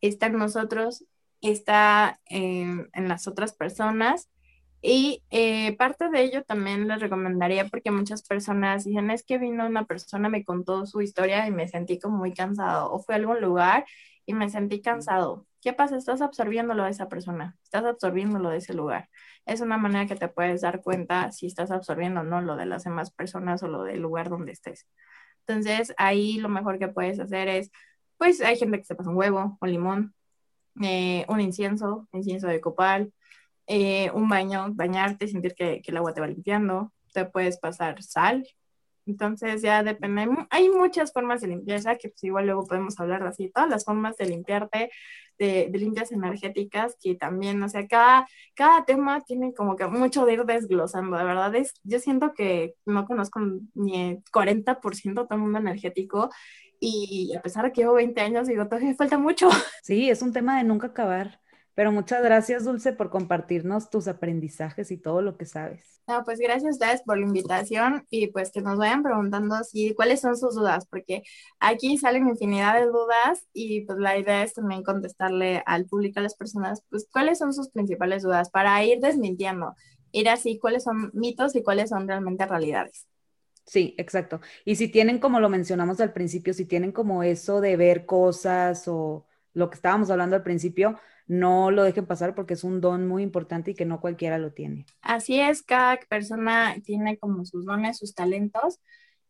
[0.00, 1.04] está en nosotros,
[1.40, 4.28] está en, las otras personas.
[4.88, 9.66] Y eh, parte de ello también les recomendaría porque muchas personas dicen, es que vino
[9.66, 13.18] una persona, me contó su historia y me sentí como muy cansado, o fue a
[13.18, 13.84] algún lugar
[14.26, 15.44] y me sentí cansado.
[15.60, 15.96] ¿Qué pasa?
[15.96, 19.08] Estás absorbiéndolo de esa persona, estás absorbiéndolo de ese lugar.
[19.44, 22.66] Es una manera que te puedes dar cuenta si estás absorbiendo o no lo de
[22.66, 24.86] las demás personas o lo del lugar donde estés.
[25.48, 27.72] Entonces, ahí lo mejor que puedes hacer es,
[28.18, 30.14] pues hay gente que se pasa un huevo, un limón,
[30.80, 33.12] eh, un incienso, incienso de copal,
[33.66, 38.02] eh, un baño, bañarte, sentir que, que, el agua te va limpiando, te puedes pasar
[38.02, 38.46] sal.
[39.06, 43.28] Entonces ya depende, hay muchas formas de limpieza que pues igual luego podemos hablar de
[43.28, 44.90] así, todas las formas de limpiarte,
[45.38, 50.34] de, limpias energéticas que también, o sea, cada, cada tema tiene como que mucho de
[50.34, 53.40] ir desglosando, de verdad es, yo siento que no conozco
[53.74, 56.30] ni el 40% de todo el mundo energético
[56.80, 59.48] y a pesar de que llevo 20 años, digo, todavía falta mucho.
[59.82, 61.40] Sí, es un tema de nunca acabar.
[61.76, 66.00] Pero muchas gracias, Dulce, por compartirnos tus aprendizajes y todo lo que sabes.
[66.08, 69.94] No, pues gracias a ustedes por la invitación y pues que nos vayan preguntando si
[69.94, 71.22] cuáles son sus dudas, porque
[71.60, 76.22] aquí salen infinidad de dudas y pues la idea es también contestarle al público, a
[76.22, 79.74] las personas, pues cuáles son sus principales dudas para ir desmintiendo,
[80.12, 83.06] ir así cuáles son mitos y cuáles son realmente realidades.
[83.66, 84.40] Sí, exacto.
[84.64, 88.88] Y si tienen, como lo mencionamos al principio, si tienen como eso de ver cosas
[88.88, 93.06] o lo que estábamos hablando al principio, no lo dejen pasar porque es un don
[93.06, 94.86] muy importante y que no cualquiera lo tiene.
[95.02, 98.80] Así es, cada persona tiene como sus dones, sus talentos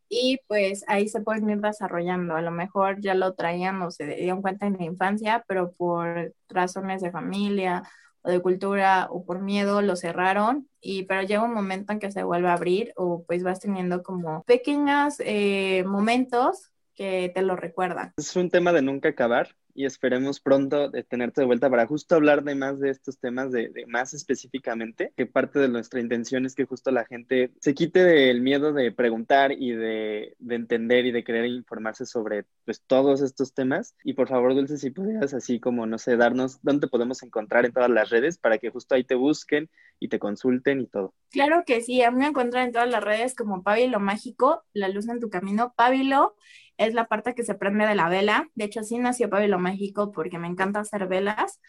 [0.09, 2.37] y pues ahí se pueden ir desarrollando.
[2.37, 6.35] A lo mejor ya lo traían o se dieron cuenta en la infancia, pero por
[6.49, 7.83] razones de familia
[8.23, 12.13] o de cultura o por miedo lo cerraron y pero llega un momento en que
[12.13, 17.57] se vuelve a abrir o pues vas teniendo como pequeños eh, momentos que te lo
[17.57, 18.13] recuerdan.
[18.17, 22.15] Es un tema de nunca acabar y esperemos pronto de tenerte de vuelta para justo
[22.15, 26.55] hablar de más de estos temas, de, más específicamente, que parte de nuestra intención es
[26.55, 31.23] que justo la gente se quite del miedo de preguntar y de, entender y de
[31.23, 33.95] querer informarse sobre pues todos estos temas.
[34.03, 37.73] Y por favor, Dulce, si pudieras así como, no sé, darnos dónde podemos encontrar en
[37.73, 39.69] todas las redes para que justo ahí te busquen
[40.01, 41.15] y te consulten y todo.
[41.31, 44.89] Claro que sí, a mí me encuentran en todas las redes como Pabilo Mágico, La
[44.89, 46.35] Luz en tu Camino, Pabilo
[46.79, 48.49] es la parte que se prende de la vela.
[48.55, 51.61] De hecho, así nació Pablo Mágico porque me encanta hacer velas.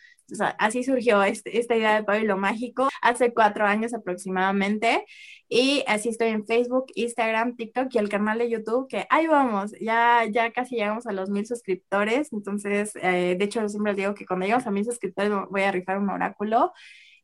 [0.57, 5.05] Así surgió este, esta idea de Pablo Mágico hace cuatro años aproximadamente.
[5.49, 9.71] Y así estoy en Facebook, Instagram, TikTok y el canal de YouTube, que ahí vamos,
[9.79, 12.33] ya, ya casi llegamos a los mil suscriptores.
[12.33, 15.71] Entonces, eh, de hecho, yo siempre digo que cuando llegamos a mil suscriptores voy a
[15.71, 16.73] rifar un oráculo.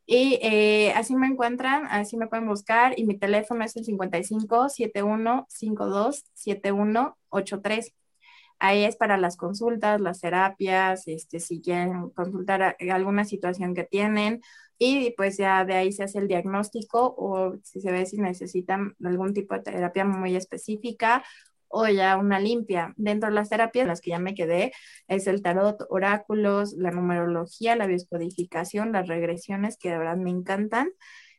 [0.05, 2.97] Y eh, así me encuentran, así me pueden buscar.
[2.97, 7.93] Y mi teléfono es el 55 71 52 71 83.
[8.59, 14.41] Ahí es para las consultas, las terapias, este, si quieren consultar alguna situación que tienen.
[14.77, 18.95] Y pues ya de ahí se hace el diagnóstico o si se ve si necesitan
[19.03, 21.23] algún tipo de terapia muy específica
[21.73, 22.93] o ya una limpia.
[22.97, 24.73] Dentro de las terapias, las que ya me quedé,
[25.07, 30.91] es el tarot, oráculos, la numerología, la bioscodificación, las regresiones, que de verdad me encantan.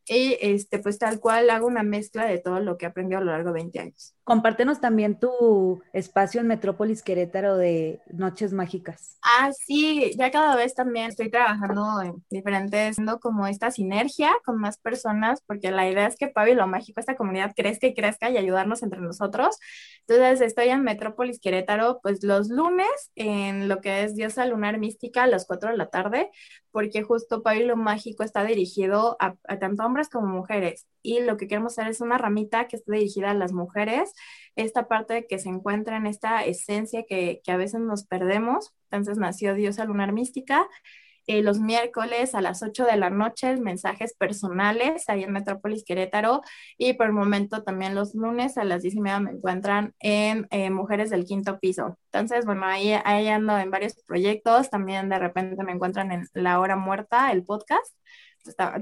[0.07, 3.25] Y este, pues tal cual hago una mezcla de todo lo que he aprendido a
[3.25, 4.15] lo largo de 20 años.
[4.23, 9.19] Compártenos también tu espacio en Metrópolis Querétaro de Noches Mágicas.
[9.23, 13.19] Ah, sí, ya cada vez también estoy trabajando en diferentes, ¿no?
[13.19, 17.17] como esta sinergia con más personas, porque la idea es que Pavi lo Mágico, esta
[17.17, 19.59] comunidad crezca y crezca y ayudarnos entre nosotros.
[20.07, 25.23] Entonces estoy en Metrópolis Querétaro, pues los lunes en lo que es Diosa Lunar Mística
[25.23, 26.31] a las 4 de la tarde,
[26.71, 30.87] porque justo Pavi lo Mágico está dirigido a, tanto hombres como mujeres.
[31.03, 34.13] Y lo que queremos hacer es una ramita que esté dirigida a las mujeres,
[34.57, 38.75] esta parte que se encuentra en esta esencia que a veces nos perdemos.
[38.91, 40.69] Entonces nació Diosa Lunar Mística
[41.27, 46.43] eh, los miércoles a las 8 de la noche, mensajes personales ahí en Metrópolis Querétaro
[46.79, 50.47] y por el momento también los lunes a las 10 y media me encuentran en
[50.51, 51.99] eh, Mujeres del Quinto Piso.
[52.13, 56.61] Entonces, bueno, ahí, ahí ando en varios proyectos, también de repente me encuentran en La
[56.61, 57.95] Hora Muerta, el podcast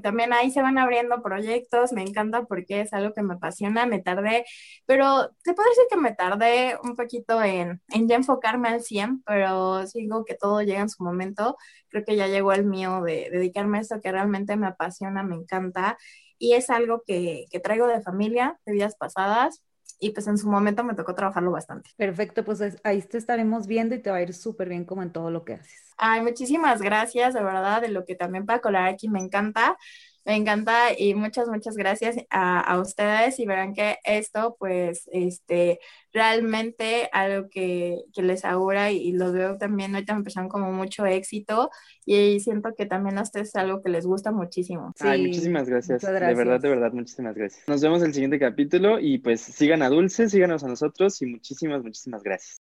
[0.02, 4.00] también ahí se van abriendo proyectos, me encanta porque es algo que me apasiona, me
[4.00, 4.44] tardé,
[4.86, 9.86] pero te puedo decir que me tardé un poquito en, ya enfocarme al 100, pero
[9.86, 11.56] sigo que todo llega en su momento,
[11.88, 15.36] creo que ya llegó el mío de dedicarme a esto que realmente me apasiona, me
[15.36, 15.98] encanta
[16.38, 19.62] y es algo que, que traigo de familia, de vidas pasadas,
[20.02, 21.90] y pues en su momento me tocó trabajarlo bastante.
[21.96, 25.12] Perfecto, pues ahí te estaremos viendo y te va a ir súper bien como en
[25.12, 25.94] todo lo que haces.
[25.96, 29.76] Ay, muchísimas gracias, de verdad, de lo que también para colar aquí me encanta.
[30.24, 35.80] Me encanta y muchas, muchas gracias a, a, ustedes y verán que esto, pues, este,
[36.12, 40.72] realmente algo que, que les augura y, y, los veo también, ahorita me empezaron como
[40.72, 41.70] mucho éxito
[42.04, 44.92] y siento que también a ustedes es algo que les gusta muchísimo.
[44.96, 46.02] Sí, Ay, muchísimas gracias.
[46.02, 46.28] gracias.
[46.28, 47.66] De verdad, de verdad, muchísimas gracias.
[47.66, 51.26] Nos vemos en el siguiente capítulo y pues sigan a Dulce, síganos a nosotros y
[51.26, 52.60] muchísimas, muchísimas gracias.